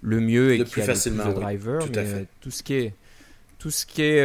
le 0.00 0.20
mieux 0.20 0.54
et 0.54 0.64
qui 0.64 0.80
a 0.80 0.84
facilement, 0.84 1.24
le 1.24 1.32
plus 1.32 1.36
de 1.36 1.40
drivers. 1.40 1.80
mais 1.94 2.26
tout 2.40 2.50
ce 2.50 2.62
qui 2.62 2.74
est 2.74 2.94
tout 3.58 3.70
ce 3.70 3.84
qui 3.86 4.02
est 4.02 4.24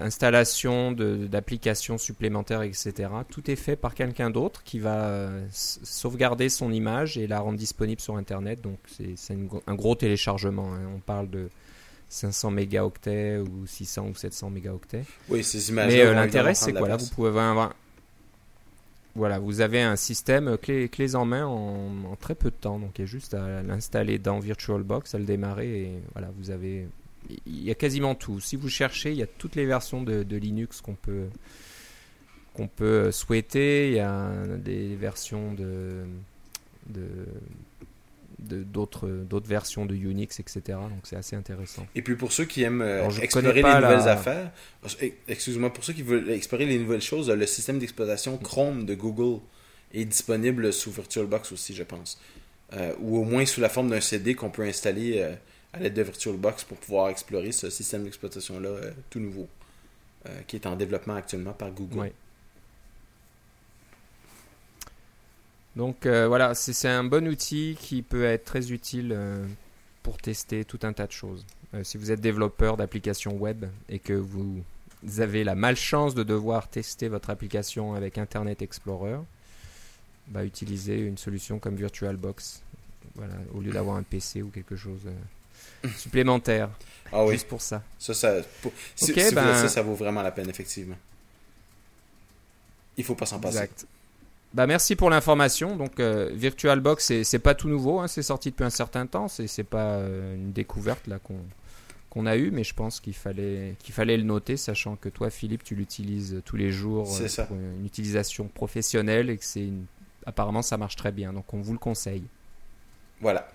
installation 0.00 0.92
d'applications 0.92 1.96
supplémentaires, 1.96 2.62
etc., 2.62 2.92
tout 3.30 3.50
est 3.50 3.56
fait 3.56 3.76
par 3.76 3.94
quelqu'un 3.94 4.30
d'autre 4.30 4.64
qui 4.64 4.80
va 4.80 5.30
sauvegarder 5.52 6.48
son 6.48 6.72
image 6.72 7.16
et 7.18 7.26
la 7.26 7.38
rendre 7.40 7.58
disponible 7.58 8.00
sur 8.00 8.16
Internet. 8.16 8.60
Donc 8.60 8.78
c'est 9.16 9.36
un 9.66 9.74
gros 9.74 9.94
téléchargement. 9.94 10.74
Hein. 10.74 10.80
On 10.96 10.98
parle 10.98 11.30
de 11.30 11.48
500 12.08 12.50
mégaoctets 12.50 13.38
ou 13.38 13.66
600 13.66 14.08
ou 14.08 14.14
700 14.14 14.50
mégaoctets. 14.50 15.04
Oui, 15.28 15.44
ces 15.44 15.68
images. 15.68 15.92
Mais 15.92 16.00
euh, 16.00 16.14
l'intérêt, 16.14 16.54
c'est 16.54 16.72
quoi? 16.72 16.88
Là 16.88 16.96
Vous 16.96 17.08
pouvez 17.08 17.28
avoir. 17.28 17.74
Voilà, 19.14 19.38
vous 19.38 19.60
avez 19.60 19.82
un 19.82 19.96
système 19.96 20.56
clé, 20.58 20.88
clés 20.88 21.16
en 21.16 21.24
main 21.24 21.44
en, 21.44 22.14
très 22.20 22.34
peu 22.34 22.50
de 22.50 22.56
temps. 22.56 22.78
Donc, 22.78 22.98
il 22.98 23.02
y 23.02 23.04
a 23.04 23.06
juste 23.06 23.34
à 23.34 23.62
l'installer 23.62 24.18
dans 24.18 24.38
VirtualBox, 24.38 25.14
à 25.14 25.18
le 25.18 25.24
démarrer 25.24 25.82
et 25.82 25.92
voilà, 26.12 26.28
vous 26.36 26.50
avez. 26.50 26.86
Il 27.46 27.62
y 27.62 27.70
a 27.70 27.74
quasiment 27.74 28.14
tout. 28.14 28.40
Si 28.40 28.56
vous 28.56 28.68
cherchez, 28.68 29.10
il 29.10 29.18
y 29.18 29.22
a 29.22 29.26
toutes 29.26 29.56
les 29.56 29.66
versions 29.66 30.02
de, 30.02 30.22
de 30.22 30.36
Linux 30.36 30.80
qu'on 30.80 30.94
peut 30.94 31.26
qu'on 32.54 32.68
peut 32.68 33.12
souhaiter. 33.12 33.88
Il 33.88 33.94
y 33.94 34.00
a 34.00 34.30
des 34.58 34.96
versions 34.96 35.52
de, 35.52 36.04
de 36.86 37.26
d'autres 38.38 39.08
d'autres 39.08 39.48
versions 39.48 39.84
de 39.86 39.94
Unix, 39.94 40.40
etc. 40.40 40.60
Donc 40.66 41.00
c'est 41.04 41.16
assez 41.16 41.36
intéressant. 41.36 41.86
Et 41.94 42.02
puis 42.02 42.14
pour 42.14 42.32
ceux 42.32 42.44
qui 42.44 42.62
aiment 42.62 42.82
euh, 42.82 43.08
explorer 43.20 43.54
les 43.54 43.62
nouvelles 43.62 44.08
affaires, 44.08 44.50
eh, 45.00 45.14
excuse-moi, 45.28 45.72
pour 45.72 45.84
ceux 45.84 45.92
qui 45.92 46.02
veulent 46.02 46.30
explorer 46.30 46.66
les 46.66 46.78
nouvelles 46.78 47.02
choses, 47.02 47.30
le 47.30 47.46
système 47.46 47.78
d'exploitation 47.78 48.36
Chrome 48.38 48.86
de 48.86 48.94
Google 48.94 49.40
est 49.92 50.04
disponible 50.04 50.72
sous 50.72 50.90
VirtualBox 50.90 51.52
aussi, 51.52 51.74
je 51.74 51.82
pense. 51.82 52.20
Euh, 52.74 52.92
ou 53.00 53.18
au 53.18 53.24
moins 53.24 53.46
sous 53.46 53.60
la 53.60 53.70
forme 53.70 53.88
d'un 53.88 54.00
CD 54.00 54.34
qu'on 54.34 54.50
peut 54.50 54.62
installer 54.62 55.20
euh, 55.20 55.32
à 55.72 55.80
l'aide 55.80 55.94
de 55.94 56.02
VirtualBox 56.02 56.64
pour 56.64 56.78
pouvoir 56.78 57.08
explorer 57.08 57.52
ce 57.52 57.70
système 57.70 58.04
d'exploitation-là 58.04 58.70
tout 59.10 59.20
nouveau, 59.20 59.46
qui 60.46 60.56
est 60.56 60.66
en 60.66 60.76
développement 60.76 61.14
actuellement 61.14 61.52
par 61.52 61.70
Google. 61.70 62.12
Donc 65.78 66.06
euh, 66.06 66.26
voilà, 66.26 66.56
c'est 66.56 66.88
un 66.88 67.04
bon 67.04 67.28
outil 67.28 67.76
qui 67.80 68.02
peut 68.02 68.24
être 68.24 68.44
très 68.44 68.72
utile 68.72 69.12
euh, 69.12 69.46
pour 70.02 70.18
tester 70.18 70.64
tout 70.64 70.80
un 70.82 70.92
tas 70.92 71.06
de 71.06 71.12
choses. 71.12 71.46
Euh, 71.72 71.84
si 71.84 71.98
vous 71.98 72.10
êtes 72.10 72.20
développeur 72.20 72.76
d'applications 72.76 73.36
web 73.36 73.64
et 73.88 74.00
que 74.00 74.12
vous 74.12 74.64
avez 75.18 75.44
la 75.44 75.54
malchance 75.54 76.16
de 76.16 76.24
devoir 76.24 76.66
tester 76.66 77.06
votre 77.06 77.30
application 77.30 77.94
avec 77.94 78.18
Internet 78.18 78.60
Explorer, 78.60 79.20
bah, 80.26 80.44
utilisez 80.44 80.98
une 80.98 81.16
solution 81.16 81.60
comme 81.60 81.76
VirtualBox. 81.76 82.62
Voilà, 83.14 83.34
au 83.54 83.60
lieu 83.60 83.70
d'avoir 83.70 83.96
un 83.96 84.02
PC 84.02 84.42
ou 84.42 84.48
quelque 84.48 84.74
chose 84.74 85.02
supplémentaire. 85.96 86.70
Ah 87.12 87.24
oui. 87.24 87.32
Juste 87.32 87.48
pour 87.48 87.62
ça. 87.62 87.82
Ça, 87.98 88.14
ça, 88.14 88.34
ben 89.32 89.68
ça, 89.68 89.82
vaut 89.82 89.94
vraiment 89.94 90.22
la 90.22 90.30
peine, 90.30 90.48
effectivement. 90.50 90.96
Il 92.96 93.04
faut 93.04 93.14
pas 93.14 93.26
s'en 93.26 93.38
passer. 93.38 93.58
Exact. 93.58 93.86
Bah 94.54 94.66
merci 94.66 94.96
pour 94.96 95.10
l'information. 95.10 95.76
Donc 95.76 96.00
euh, 96.00 96.30
VirtualBox, 96.32 97.22
c'est 97.22 97.38
pas 97.38 97.54
tout 97.54 97.68
nouveau, 97.68 98.00
hein, 98.00 98.08
c'est 98.08 98.22
sorti 98.22 98.50
depuis 98.50 98.64
un 98.64 98.70
certain 98.70 99.06
temps. 99.06 99.28
C'est 99.28 99.64
pas 99.64 99.96
euh, 99.96 100.34
une 100.34 100.52
découverte 100.52 101.06
là 101.06 101.18
qu'on 101.18 101.40
qu'on 102.10 102.24
a 102.24 102.36
eu, 102.38 102.50
mais 102.50 102.64
je 102.64 102.72
pense 102.72 103.00
qu'il 103.00 103.14
fallait 103.14 103.76
qu'il 103.80 103.94
fallait 103.94 104.16
le 104.16 104.22
noter, 104.22 104.56
sachant 104.56 104.96
que 104.96 105.10
toi, 105.10 105.28
Philippe, 105.28 105.62
tu 105.62 105.74
l'utilises 105.74 106.40
tous 106.46 106.56
les 106.56 106.72
jours 106.72 107.14
euh, 107.20 107.44
pour 107.46 107.56
une 107.56 107.84
utilisation 107.84 108.48
professionnelle 108.48 109.28
et 109.28 109.36
que 109.36 109.44
c'est 109.44 109.68
apparemment 110.24 110.62
ça 110.62 110.78
marche 110.78 110.96
très 110.96 111.12
bien. 111.12 111.34
Donc 111.34 111.52
on 111.52 111.60
vous 111.60 111.74
le 111.74 111.78
conseille. 111.78 112.24
Voilà. 113.20 113.48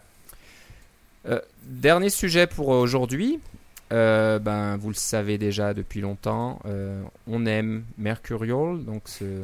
Dernier 1.65 2.09
sujet 2.09 2.47
pour 2.47 2.69
aujourd'hui. 2.69 3.39
ben, 3.89 4.77
vous 4.77 4.89
le 4.89 4.95
savez 4.95 5.37
déjà 5.37 5.73
depuis 5.73 6.01
longtemps, 6.01 6.59
on 7.27 7.45
aime 7.45 7.83
Mercurial, 7.97 8.83
donc 8.83 9.03
ce, 9.07 9.43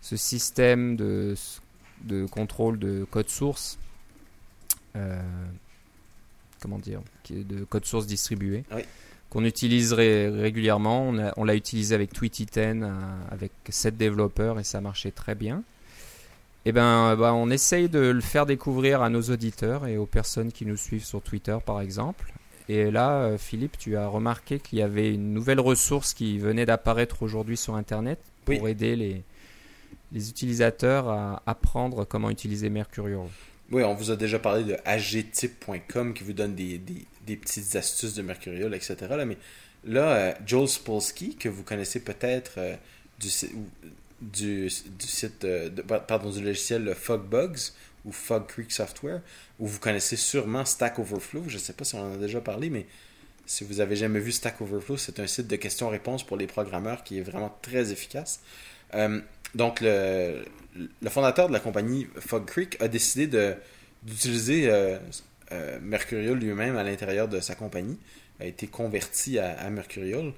ce 0.00 0.16
système 0.16 0.96
de, 0.96 1.34
de 2.02 2.26
contrôle 2.26 2.78
de 2.78 3.06
code 3.10 3.28
source 3.28 3.78
euh, 4.96 5.20
comment 6.60 6.78
dire, 6.78 7.00
de 7.30 7.64
code 7.64 7.84
source 7.84 8.06
distribué. 8.06 8.64
Oui. 8.74 8.82
Qu'on 9.28 9.44
utilise 9.44 9.92
ré- 9.92 10.28
régulièrement. 10.30 11.12
On, 11.36 11.44
l'a 11.44 11.54
utilisé 11.56 11.94
avec 11.94 12.12
Tweety10 12.14 12.82
euh, 12.82 12.92
avec 13.30 13.52
7 13.68 13.96
développeurs 13.96 14.58
et 14.60 14.64
ça 14.64 14.80
marchait 14.80 15.10
très 15.10 15.34
bien. 15.34 15.62
Et 16.66 16.72
ben, 16.72 17.14
bah, 17.16 17.34
on 17.34 17.50
essaye 17.50 17.88
de 17.88 17.98
le 17.98 18.20
faire 18.20 18.46
découvrir 18.46 19.02
à 19.02 19.10
nos 19.10 19.22
auditeurs 19.22 19.86
et 19.86 19.98
aux 19.98 20.06
personnes 20.06 20.50
qui 20.52 20.64
nous 20.64 20.76
suivent 20.76 21.04
sur 21.04 21.20
Twitter 21.20 21.56
par 21.64 21.80
exemple. 21.80 22.32
Et 22.70 22.90
là, 22.90 23.18
euh, 23.18 23.38
Philippe, 23.38 23.76
tu 23.78 23.96
as 23.98 24.06
remarqué 24.08 24.58
qu'il 24.58 24.78
y 24.78 24.82
avait 24.82 25.12
une 25.12 25.34
nouvelle 25.34 25.60
ressource 25.60 26.14
qui 26.14 26.38
venait 26.38 26.64
d'apparaître 26.64 27.22
aujourd'hui 27.22 27.58
sur 27.58 27.74
Internet 27.76 28.18
pour 28.46 28.62
Oui. 28.62 28.70
aider 28.70 28.96
les, 28.96 29.22
les 30.12 30.30
utilisateurs 30.30 31.10
à 31.10 31.42
apprendre 31.46 32.06
comment 32.06 32.30
utiliser 32.30 32.70
Mercurial. 32.70 33.26
Oui, 33.70 33.82
on 33.82 33.92
vous 33.94 34.10
a 34.10 34.16
déjà 34.16 34.38
parlé 34.38 34.64
de 34.64 34.76
agtype.com 34.86 36.14
qui 36.14 36.24
vous 36.24 36.32
donne 36.32 36.54
des, 36.54 36.78
des, 36.78 37.04
des 37.26 37.36
petites 37.36 37.76
astuces 37.76 38.14
de 38.14 38.22
Mercurial, 38.22 38.74
etc. 38.74 38.96
Là, 39.10 39.26
mais 39.26 39.36
là, 39.84 40.14
euh, 40.16 40.32
Joel 40.46 40.68
Spolsky, 40.68 41.36
que 41.36 41.50
vous 41.50 41.62
connaissez 41.62 42.00
peut-être 42.00 42.52
euh, 42.58 42.74
du, 43.20 43.28
du, 44.20 44.68
du 44.98 45.06
site, 45.06 45.44
euh, 45.44 45.70
pardon, 46.08 46.30
du 46.30 46.42
logiciel 46.42 46.94
Fogbugs 46.94 47.72
ou 48.04 48.12
Fog 48.12 48.46
Creek 48.46 48.70
Software, 48.70 49.20
ou 49.58 49.66
vous 49.66 49.78
connaissez 49.78 50.16
sûrement 50.16 50.64
Stack 50.64 50.98
Overflow. 50.98 51.44
Je 51.48 51.54
ne 51.54 51.60
sais 51.60 51.72
pas 51.72 51.84
si 51.84 51.94
on 51.94 52.02
en 52.02 52.14
a 52.14 52.16
déjà 52.16 52.40
parlé, 52.40 52.70
mais 52.70 52.86
si 53.46 53.64
vous 53.64 53.80
avez 53.80 53.96
jamais 53.96 54.20
vu 54.20 54.32
Stack 54.32 54.60
Overflow, 54.60 54.96
c'est 54.96 55.20
un 55.20 55.26
site 55.26 55.46
de 55.46 55.56
questions-réponses 55.56 56.24
pour 56.24 56.36
les 56.36 56.46
programmeurs 56.46 57.02
qui 57.04 57.18
est 57.18 57.22
vraiment 57.22 57.56
très 57.62 57.92
efficace. 57.92 58.40
Euh, 58.94 59.20
donc, 59.54 59.80
le, 59.80 60.44
le 60.76 61.10
fondateur 61.10 61.48
de 61.48 61.52
la 61.52 61.60
compagnie 61.60 62.06
Fog 62.18 62.44
Creek 62.46 62.80
a 62.80 62.88
décidé 62.88 63.54
d'utiliser 64.02 64.70
euh, 64.70 64.98
euh, 65.52 65.78
Mercurial 65.80 66.34
lui-même 66.34 66.76
à 66.76 66.82
l'intérieur 66.82 67.28
de 67.28 67.40
sa 67.40 67.54
compagnie, 67.54 67.98
a 68.40 68.46
été 68.46 68.66
converti 68.66 69.38
à, 69.38 69.58
à 69.58 69.70
Mercurial. 69.70 70.32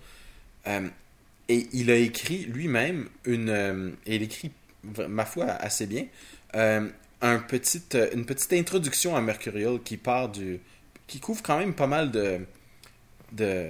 Et 1.49 1.69
il 1.73 1.91
a 1.91 1.97
écrit 1.97 2.45
lui-même 2.45 3.09
une. 3.25 3.51
euh, 3.51 3.91
et 4.07 4.17
il 4.17 4.23
écrit, 4.23 4.51
ma 5.09 5.25
foi, 5.25 5.47
assez 5.47 5.87
bien, 5.87 6.07
euh, 6.55 6.89
un 7.23 7.37
euh, 7.95 8.11
une 8.15 8.27
petite 8.27 8.53
introduction 8.53 9.15
à 9.17 9.21
Mercurial 9.21 9.81
qui 9.83 9.97
part 9.97 10.29
du. 10.29 10.61
qui 11.07 11.21
couvre 11.21 11.43
quand 11.43 11.59
même 11.59 11.75
pas 11.75 11.87
mal 11.87 12.11
de. 12.11 12.41
de, 13.33 13.69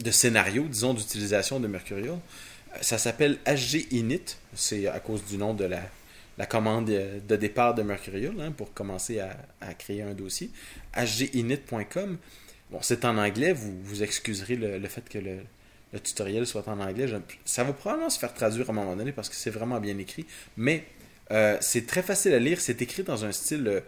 de 0.00 0.10
scénarios, 0.10 0.64
disons, 0.64 0.94
d'utilisation 0.94 1.60
de 1.60 1.68
Mercurial. 1.68 2.18
Ça 2.80 2.96
s'appelle 2.96 3.38
HGInit, 3.46 4.38
c'est 4.54 4.86
à 4.86 4.98
cause 4.98 5.22
du 5.26 5.36
nom 5.36 5.52
de 5.52 5.64
la, 5.64 5.82
la 6.38 6.46
commande 6.46 6.86
de 6.86 7.36
départ 7.36 7.74
de 7.74 7.82
Mercurial 7.82 8.34
hein, 8.40 8.50
pour 8.50 8.72
commencer 8.72 9.20
à, 9.20 9.74
créer 9.74 10.00
un 10.00 10.14
dossier. 10.14 10.50
HGInit.com. 10.96 12.16
Bon, 12.70 12.78
c'est 12.80 13.04
en 13.04 13.18
anglais, 13.18 13.52
vous, 13.52 13.78
vous 13.82 14.02
excuserez 14.02 14.56
le 14.56 14.88
fait 14.88 15.06
que 15.06 15.18
le, 15.18 15.40
le 15.92 16.00
tutoriel 16.00 16.46
soit 16.46 16.66
en 16.68 16.80
anglais. 16.80 17.06
Ça 17.44 17.64
va 17.64 17.72
probablement 17.72 18.10
se 18.10 18.18
faire 18.18 18.34
traduire 18.34 18.68
à 18.68 18.72
un 18.72 18.74
moment 18.74 18.96
donné 18.96 19.12
parce 19.12 19.28
que 19.28 19.34
c'est 19.34 19.50
vraiment 19.50 19.80
bien 19.80 19.98
écrit, 19.98 20.26
mais 20.56 20.84
euh, 21.30 21.56
c'est 21.60 21.86
très 21.86 22.02
facile 22.02 22.34
à 22.34 22.38
lire. 22.38 22.60
C'est 22.60 22.80
écrit 22.82 23.02
dans 23.02 23.24
un 23.24 23.32
style 23.32 23.82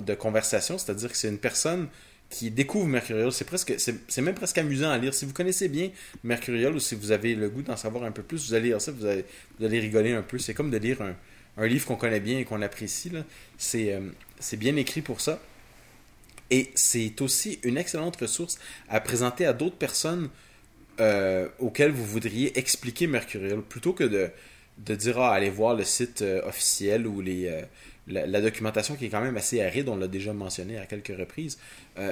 de 0.00 0.14
conversation, 0.14 0.78
c'est-à-dire 0.78 1.10
que 1.10 1.16
c'est 1.16 1.28
une 1.28 1.38
personne 1.38 1.88
qui 2.32 2.50
découvre 2.50 2.86
Mercurial. 2.86 3.30
C'est 3.30 3.44
presque, 3.44 3.74
c'est 3.78 4.22
même 4.22 4.34
presque 4.34 4.58
amusant 4.58 4.90
à 4.90 4.98
lire. 4.98 5.14
Si 5.14 5.26
vous 5.26 5.34
connaissez 5.34 5.68
bien 5.68 5.90
Mercurial 6.24 6.74
ou 6.74 6.80
si 6.80 6.94
vous 6.94 7.12
avez 7.12 7.34
le 7.34 7.48
goût 7.48 7.62
d'en 7.62 7.76
savoir 7.76 8.04
un 8.04 8.10
peu 8.10 8.22
plus, 8.22 8.48
vous 8.48 8.54
allez 8.54 8.68
lire 8.68 8.80
ça, 8.80 8.90
vous 8.90 9.04
allez, 9.04 9.24
vous 9.58 9.66
allez 9.66 9.78
rigoler 9.78 10.12
un 10.12 10.22
peu. 10.22 10.38
C'est 10.38 10.54
comme 10.54 10.70
de 10.70 10.78
lire 10.78 11.02
un, 11.02 11.66
livre 11.66 11.86
qu'on 11.86 11.96
connaît 11.96 12.20
bien 12.20 12.38
et 12.38 12.44
qu'on 12.44 12.62
apprécie. 12.62 13.12
euh, 13.14 14.00
c'est 14.40 14.56
bien 14.56 14.76
écrit 14.76 15.02
pour 15.02 15.20
ça. 15.20 15.40
Et 16.50 16.70
c'est 16.74 17.20
aussi 17.20 17.60
une 17.62 17.76
excellente 17.76 18.16
ressource 18.16 18.58
à 18.88 19.00
présenter 19.00 19.46
à 19.46 19.52
d'autres 19.52 19.76
personnes 19.76 20.28
euh, 21.00 21.48
auxquelles 21.58 21.90
vous 21.90 22.04
voudriez 22.04 22.58
expliquer 22.58 23.06
Mercurial, 23.06 23.62
plutôt 23.62 23.92
que 23.92 24.04
de, 24.04 24.30
de 24.78 24.94
dire 24.94 25.18
ah, 25.18 25.34
allez 25.34 25.50
voir 25.50 25.74
le 25.74 25.84
site 25.84 26.22
euh, 26.22 26.46
officiel 26.46 27.06
ou 27.06 27.20
les, 27.20 27.46
euh, 27.46 27.62
la, 28.08 28.40
documentation 28.40 28.96
qui 28.96 29.06
est 29.06 29.08
quand 29.08 29.22
même 29.22 29.36
assez 29.36 29.62
aride, 29.62 29.88
on 29.88 29.96
l'a 29.96 30.08
déjà 30.08 30.32
mentionné 30.32 30.78
à 30.78 30.86
quelques 30.86 31.16
reprises. 31.16 31.58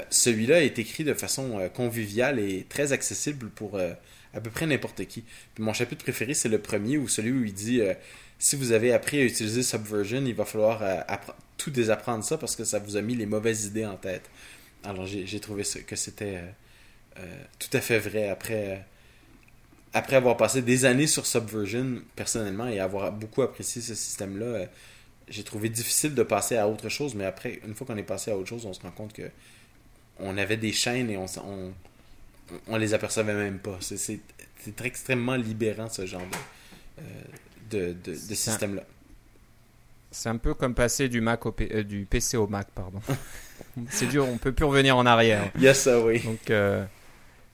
Celui-là 0.09 0.63
est 0.63 0.79
écrit 0.79 1.05
de 1.05 1.15
façon 1.15 1.69
conviviale 1.75 2.39
et 2.39 2.65
très 2.69 2.93
accessible 2.93 3.51
pour 3.51 3.79
à 3.79 4.41
peu 4.41 4.51
près 4.51 4.67
n'importe 4.67 5.05
qui. 5.07 5.25
Mon 5.59 5.73
chapitre 5.73 6.05
préféré, 6.05 6.33
c'est 6.35 6.49
le 6.49 6.61
premier, 6.61 6.97
ou 6.97 7.09
celui 7.09 7.33
où 7.33 7.45
il 7.45 7.53
dit 7.53 7.83
si 8.39 8.55
vous 8.55 8.71
avez 8.71 8.93
appris 8.93 9.21
à 9.21 9.25
utiliser 9.25 9.65
Subversion, 9.65 10.25
il 10.25 10.35
va 10.35 10.45
falloir 10.45 10.81
tout 11.57 11.71
désapprendre 11.71 12.23
ça 12.23 12.39
parce 12.39 12.55
que 12.55 12.63
ça 12.63 12.79
vous 12.79 12.97
a 12.97 13.03
mis 13.03 13.17
les 13.17 13.27
mauvaises 13.27 13.67
idées 13.67 13.87
en 13.87 13.97
tête. 13.97 14.31
Alors 14.85 15.07
j'ai 15.07 15.41
trouvé 15.41 15.65
que 15.87 15.97
c'était 15.97 16.41
tout 17.59 17.69
à 17.77 17.81
fait 17.81 17.99
vrai 17.99 18.29
après, 18.29 18.75
euh, 18.75 18.77
après 19.93 20.17
avoir 20.17 20.37
passé 20.37 20.63
des 20.63 20.85
années 20.85 21.07
sur 21.07 21.27
Subversion 21.27 22.03
personnellement 22.17 22.69
et 22.69 22.81
avoir 22.81 23.13
beaucoup 23.13 23.43
apprécié 23.43 23.83
ce 23.83 23.95
système-là. 23.95 24.47
euh, 24.47 24.67
j'ai 25.29 25.45
trouvé 25.45 25.69
difficile 25.69 26.15
de 26.15 26.23
passer 26.25 26.57
à 26.57 26.67
autre 26.69 26.89
chose, 26.89 27.15
mais 27.15 27.25
après, 27.25 27.61
une 27.65 27.75
fois 27.75 27.87
qu'on 27.87 27.97
est 27.97 28.03
passé 28.03 28.33
à 28.33 28.37
autre 28.37 28.49
chose, 28.49 28.67
on 28.67 28.73
se 28.73 28.81
rend 28.81 28.91
compte 28.91 29.13
que 29.13 29.31
on 30.19 30.37
avait 30.37 30.57
des 30.57 30.73
chaînes 30.73 31.09
et 31.09 31.17
on, 31.17 31.27
on, 31.47 31.73
on 32.67 32.77
les 32.77 32.95
apercevait 32.95 33.35
même 33.35 33.59
pas. 33.59 33.79
C'est- 33.81 34.21
extrêmement 34.85 35.37
libérant 35.37 35.89
ce 35.89 36.05
genre 36.05 36.21
de, 36.21 37.03
euh, 37.79 37.93
de, 37.95 38.11
de, 38.11 38.35
système-là. 38.35 38.83
C'est 40.11 40.29
un 40.29 40.37
peu 40.37 40.53
comme 40.55 40.75
passer 40.75 41.09
du, 41.09 41.21
Mac 41.21 41.47
au 41.47 41.53
P- 41.53 41.71
euh, 41.73 41.83
du 41.85 42.05
PC 42.05 42.37
au 42.37 42.47
Mac, 42.49 42.69
pardon. 42.75 43.01
c'est 43.91 44.07
dur, 44.07 44.27
on 44.29 44.37
peut 44.37 44.53
plus 44.53 44.65
revenir 44.67 44.97
en 44.97 45.07
arrière. 45.07 45.51
Yes, 45.59 45.83
ça 45.83 46.01
oui. 46.01 46.21
Donc, 46.21 46.51
euh, 46.51 46.85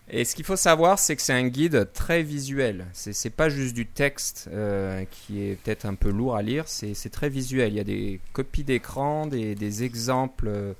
et 0.08 0.24
ce 0.24 0.36
qu'il 0.36 0.44
faut 0.44 0.56
savoir, 0.56 0.98
c'est 0.98 1.16
que 1.16 1.22
c'est 1.22 1.32
un 1.32 1.48
guide 1.48 1.88
très 1.92 2.22
visuel. 2.22 2.86
C'est 2.92 3.30
pas 3.30 3.48
juste 3.48 3.74
du 3.74 3.86
texte 3.86 4.48
euh, 4.52 5.04
qui 5.10 5.42
est 5.42 5.56
peut-être 5.56 5.84
un 5.84 5.94
peu 5.94 6.10
lourd 6.10 6.36
à 6.36 6.42
lire, 6.42 6.64
c'est 6.68 7.10
très 7.10 7.28
visuel. 7.28 7.72
Il 7.72 7.76
y 7.76 7.80
a 7.80 7.84
des 7.84 8.20
copies 8.32 8.64
d'écran, 8.64 9.26
des, 9.26 9.54
des 9.54 9.82
exemples 9.82 10.46
euh, 10.48 10.72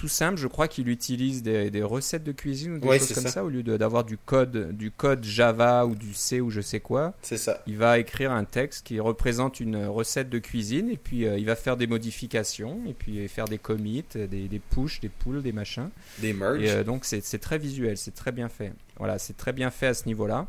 tout 0.00 0.08
simples. 0.08 0.38
Je 0.40 0.46
crois 0.46 0.66
qu'il 0.66 0.88
utilise 0.88 1.42
des, 1.42 1.70
des 1.70 1.82
recettes 1.82 2.24
de 2.24 2.32
cuisine 2.32 2.72
ou 2.74 2.78
des 2.78 2.88
Ouais, 2.88 2.98
choses 2.98 3.12
comme 3.12 3.24
ça. 3.24 3.28
ça. 3.30 3.44
au 3.44 3.50
lieu 3.50 3.62
d'avoir 3.62 4.04
du 4.04 4.16
code, 4.16 4.72
du 4.74 4.90
code 4.90 5.22
Java 5.22 5.84
ou 5.84 5.94
du 5.94 6.14
C 6.14 6.40
ou 6.40 6.48
je 6.48 6.62
sais 6.62 6.80
quoi. 6.80 7.12
C'est 7.20 7.36
ça. 7.36 7.62
Il 7.66 7.76
va 7.76 7.98
écrire 7.98 8.32
un 8.32 8.44
texte 8.44 8.86
qui 8.86 8.98
représente 8.98 9.60
une 9.60 9.84
recette 9.84 10.30
de 10.30 10.38
cuisine 10.38 10.88
et 10.88 10.96
puis 10.96 11.26
euh, 11.26 11.36
il 11.38 11.44
va 11.44 11.54
faire 11.54 11.76
des 11.76 11.86
modifications 11.86 12.80
et 12.88 12.94
puis 12.94 13.28
faire 13.28 13.44
des 13.44 13.58
commits, 13.58 14.04
des, 14.14 14.26
des 14.26 14.58
push, 14.58 15.00
des 15.00 15.10
pulls, 15.10 15.42
des 15.42 15.52
machins. 15.52 15.90
Des 16.18 16.32
merges. 16.32 16.62
Et 16.62 16.70
euh, 16.70 16.82
donc 16.82 17.04
c'est 17.04 17.22
c'est 17.22 17.38
très 17.38 17.58
visuel, 17.58 17.98
c'est 17.98 18.14
très 18.14 18.32
bien 18.32 18.48
fait. 18.48 18.72
Voilà, 18.96 19.18
c'est 19.18 19.36
très 19.36 19.52
bien 19.52 19.70
fait 19.70 19.88
à 19.88 19.94
ce 19.94 20.06
niveau-là. 20.06 20.46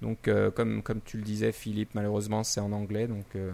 Donc 0.00 0.28
euh, 0.28 0.50
comme, 0.50 0.82
comme 0.82 1.00
tu 1.04 1.18
le 1.18 1.22
disais 1.22 1.52
Philippe, 1.52 1.90
malheureusement 1.94 2.42
c'est 2.44 2.60
en 2.60 2.72
anglais, 2.72 3.06
donc 3.06 3.24
euh, 3.34 3.50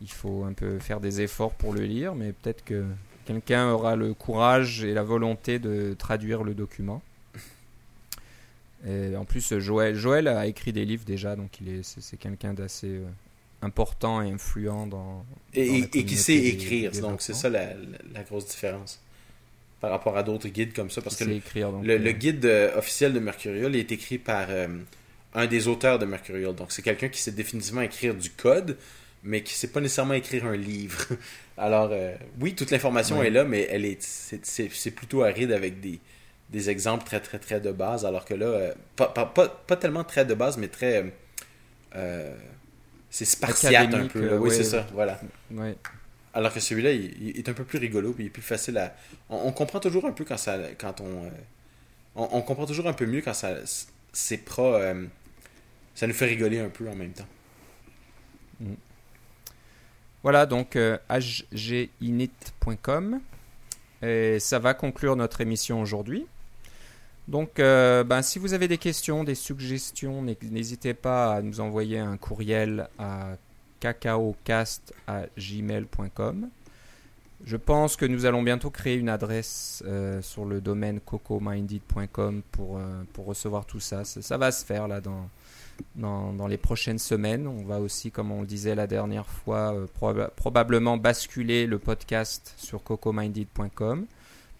il 0.00 0.10
faut 0.10 0.44
un 0.44 0.52
peu 0.52 0.78
faire 0.78 1.00
des 1.00 1.20
efforts 1.22 1.54
pour 1.54 1.72
le 1.72 1.80
lire, 1.82 2.14
mais 2.14 2.32
peut-être 2.32 2.64
que 2.64 2.84
quelqu'un 3.28 3.68
aura 3.68 3.94
le 3.94 4.14
courage 4.14 4.82
et 4.84 4.94
la 4.94 5.02
volonté 5.02 5.58
de 5.58 5.94
traduire 5.98 6.42
le 6.42 6.54
document. 6.54 7.02
Et 8.86 9.14
en 9.16 9.24
plus, 9.24 9.58
Joël, 9.58 9.94
Joël 9.96 10.28
a 10.28 10.46
écrit 10.46 10.72
des 10.72 10.84
livres 10.84 11.04
déjà, 11.04 11.36
donc 11.36 11.60
il 11.60 11.68
est, 11.68 11.82
c'est, 11.82 12.16
quelqu'un 12.16 12.54
d'assez 12.54 12.86
euh, 12.86 13.04
important 13.60 14.22
et 14.22 14.30
influent 14.30 14.86
dans. 14.86 15.26
Et, 15.52 15.82
dans 15.82 15.88
qui 15.88 16.16
sait 16.16 16.36
écrire. 16.36 16.92
des 16.92 17.00
Donc, 17.00 17.20
c'est 17.20 17.34
ça 17.34 17.50
la, 17.50 17.74
grosse 18.26 18.46
différence 18.46 19.00
par 19.80 19.90
rapport 19.90 20.16
à 20.16 20.22
d'autres 20.22 20.48
guides 20.48 20.72
comme 20.72 20.90
ça. 20.90 21.02
Parce 21.02 21.16
que 21.16 21.24
le, 21.24 21.32
écrire. 21.34 21.70
donc, 21.70 21.84
le- 21.84 21.94
euh, 21.94 21.98
le 21.98 22.12
guide 22.12 22.46
euh, 22.46 22.78
officiel 22.78 23.12
de 23.12 23.18
Mercurial 23.18 23.76
est 23.76 23.92
écrit 23.92 24.18
par 24.18 24.46
euh, 24.48 24.68
un 25.34 25.46
des 25.46 25.68
auteurs 25.68 25.98
de 25.98 26.06
Mercurial. 26.06 26.54
Donc, 26.54 26.72
c'est 26.72 26.82
quelqu'un 26.82 27.08
qui 27.08 27.20
sait 27.20 27.32
définitivement 27.32 27.82
écrire 27.82 28.14
du 28.14 28.30
code, 28.30 28.78
mais 29.22 29.42
qui 29.42 29.54
sait 29.54 29.68
pas 29.68 29.80
nécessairement 29.80 30.14
écrire 30.14 30.46
un 30.46 30.56
livre. 30.56 31.08
Alors, 31.58 31.90
euh, 31.92 32.14
oui, 32.40 32.54
toute 32.54 32.70
l'information 32.70 33.18
Ouais. 33.18 33.26
est 33.28 33.30
là, 33.30 33.44
mais 33.44 33.66
elle 33.70 33.84
est, 33.84 34.00
c'est, 34.00 34.90
plutôt 34.90 35.22
aride 35.24 35.52
avec 35.52 35.80
des, 35.80 35.98
des 36.50 36.70
exemples 36.70 37.04
très, 37.04 37.20
très, 37.20 37.38
très 37.38 37.60
de 37.60 37.72
base. 37.72 38.06
Alors 38.06 38.24
que 38.24 38.34
là, 38.34 38.46
euh, 38.46 38.74
pas, 38.96 39.08
pas, 39.08 39.26
pas, 39.26 39.48
pas 39.48 39.76
tellement 39.76 40.04
très 40.04 40.24
de 40.24 40.34
base, 40.34 40.56
mais 40.56 40.68
très. 40.68 41.12
euh, 41.96 42.34
c'est 43.10 43.24
spartiate 43.24 43.92
un 43.94 44.06
peu. 44.06 44.36
oui, 44.36 44.48
ouais. 44.50 44.54
c'est 44.54 44.64
ça. 44.64 44.86
Voilà. 44.92 45.20
ouais. 45.50 45.76
Alors 46.34 46.52
que 46.52 46.60
celui-là, 46.60 46.92
il, 46.92 47.30
il 47.30 47.38
est 47.38 47.48
un 47.48 47.54
peu 47.54 47.64
plus 47.64 47.78
rigolo, 47.78 48.12
puis 48.12 48.24
il 48.24 48.26
est 48.28 48.30
plus 48.30 48.42
facile 48.42 48.78
à. 48.78 48.94
On, 49.30 49.48
on 49.48 49.52
comprend 49.52 49.80
toujours 49.80 50.04
un 50.06 50.12
peu 50.12 50.24
quand 50.24 50.36
ça, 50.36 50.58
quand 50.78 51.00
on, 51.00 51.30
on, 52.14 52.28
on 52.32 52.42
comprend 52.42 52.66
toujours 52.66 52.86
un 52.86 52.92
peu 52.92 53.06
mieux 53.06 53.22
quand 53.22 53.34
ça, 53.34 53.56
c'est 54.12 54.38
pro. 54.38 54.76
ça 55.94 56.06
nous 56.06 56.14
fait 56.14 56.26
rigoler 56.26 56.60
un 56.60 56.68
peu 56.68 56.88
en 56.88 56.94
même 56.94 57.12
temps. 57.12 57.26
Voilà, 60.28 60.44
donc 60.44 60.76
euh, 60.76 60.98
hginit.com. 61.10 63.18
Et 64.02 64.38
ça 64.38 64.58
va 64.58 64.74
conclure 64.74 65.16
notre 65.16 65.40
émission 65.40 65.80
aujourd'hui. 65.80 66.26
Donc, 67.28 67.58
euh, 67.58 68.04
ben, 68.04 68.20
si 68.20 68.38
vous 68.38 68.52
avez 68.52 68.68
des 68.68 68.76
questions, 68.76 69.24
des 69.24 69.34
suggestions, 69.34 70.20
n'hé- 70.20 70.36
n'hésitez 70.42 70.92
pas 70.92 71.36
à 71.36 71.40
nous 71.40 71.60
envoyer 71.60 71.98
un 71.98 72.18
courriel 72.18 72.90
à 72.98 73.36
cacaocast@gmail.com. 73.80 76.48
Je 77.46 77.56
pense 77.56 77.96
que 77.96 78.04
nous 78.04 78.26
allons 78.26 78.42
bientôt 78.42 78.68
créer 78.68 78.96
une 78.96 79.08
adresse 79.08 79.82
euh, 79.86 80.20
sur 80.20 80.44
le 80.44 80.60
domaine 80.60 81.00
cocominded.com 81.00 82.42
pour, 82.52 82.76
euh, 82.76 83.02
pour 83.14 83.24
recevoir 83.24 83.64
tout 83.64 83.80
ça. 83.80 84.04
ça. 84.04 84.20
ça. 84.20 84.36
va 84.36 84.52
se 84.52 84.62
faire 84.62 84.88
là 84.88 85.00
dans, 85.00 85.30
dans, 85.96 86.46
les 86.46 86.56
prochaines 86.56 86.98
semaines. 86.98 87.46
On 87.46 87.64
va 87.64 87.80
aussi, 87.80 88.10
comme 88.10 88.30
on 88.30 88.40
le 88.40 88.46
disait 88.46 88.74
la 88.74 88.86
dernière 88.86 89.26
fois, 89.26 89.74
euh, 89.74 89.86
proba 89.86 90.28
probablement 90.28 90.96
basculer 90.96 91.66
le 91.66 91.78
podcast 91.78 92.54
sur 92.56 92.82
cocominded.com. 92.82 94.06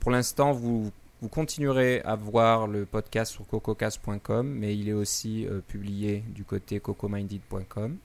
Pour 0.01 0.11
l'instant, 0.11 0.53
vous, 0.53 0.91
continuerez 1.31 2.01
à 2.03 2.15
voir 2.15 2.67
le 2.67 2.85
podcast 2.85 3.33
sur 3.33 3.47
cococast.com, 3.47 4.49
mais 4.49 4.77
il 4.77 4.89
est 4.89 4.93
aussi 4.93 5.47
euh, 5.47 5.61
publié 5.67 6.23
du 6.29 6.45
côté 6.45 6.81
cocominded.com. 6.81 7.97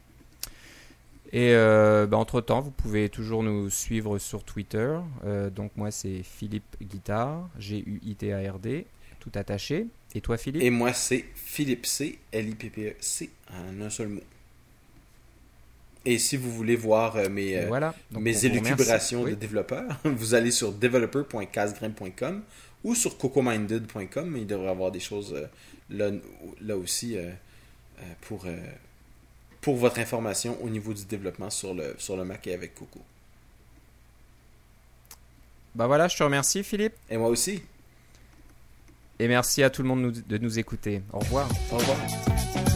Et 1.31 1.55
euh, 1.55 2.05
bah, 2.05 2.17
entre-temps, 2.17 2.61
vous 2.61 2.71
pouvez 2.71 3.09
toujours 3.09 3.41
nous 3.41 3.69
suivre 3.69 4.19
sur 4.19 4.43
Twitter. 4.43 4.97
Donc 5.55 5.71
moi, 5.75 5.89
c'est 5.89 6.21
Philippe 6.21 6.75
Guitard, 6.79 7.49
G-U-I-T-A-R-D, 7.57 8.85
tout 9.19 9.31
attaché. 9.33 9.87
Et 10.15 10.21
toi, 10.21 10.37
Philippe? 10.37 10.61
Et 10.61 10.69
moi, 10.69 10.93
c'est 10.93 11.25
Philippe 11.35 11.85
C, 11.85 12.19
L-I-P-P-E-C, 12.31 13.29
en 13.51 13.81
un 13.81 13.89
seul 13.89 14.09
mot. 14.09 14.21
Et 16.05 16.17
si 16.17 16.35
vous 16.35 16.51
voulez 16.51 16.75
voir 16.75 17.15
euh, 17.15 17.29
mes, 17.29 17.57
euh, 17.57 17.67
voilà. 17.67 17.95
mes 18.11 18.45
élucubrations 18.45 19.23
oui. 19.23 19.31
de 19.31 19.35
développeur, 19.35 19.83
vous 20.03 20.33
allez 20.33 20.51
sur 20.51 20.73
developer.casgrain.com 20.73 22.43
ou 22.83 22.93
sur 22.93 23.17
cocominded.com. 23.17 24.37
Il 24.37 24.45
devrait 24.45 24.67
y 24.67 24.69
avoir 24.69 24.91
des 24.91 24.99
choses 24.99 25.33
euh, 25.33 25.47
là, 25.89 26.11
là 26.61 26.75
aussi 26.75 27.15
pour, 28.21 28.45
pour 29.61 29.77
votre 29.77 29.99
information 29.99 30.61
au 30.61 30.69
niveau 30.69 30.93
du 30.93 31.05
développement 31.05 31.49
sur 31.49 31.73
le, 31.73 31.95
sur 31.97 32.17
le 32.17 32.25
Mac 32.25 32.45
et 32.47 32.53
avec 32.53 32.75
Coco. 32.75 32.99
Bah 35.75 35.87
voilà, 35.87 36.07
je 36.07 36.17
te 36.17 36.23
remercie 36.23 36.63
Philippe. 36.63 36.93
Et 37.09 37.17
moi 37.17 37.29
aussi. 37.29 37.63
Et 39.23 39.29
merci 39.29 39.63
à 39.63 39.69
tout 39.69 39.81
le 39.83 39.87
monde 39.87 40.11
de 40.27 40.37
nous 40.37 40.59
écouter. 40.59 41.01
Au 41.13 41.19
revoir. 41.19 41.47
Au 41.71 41.77
revoir. 41.77 42.72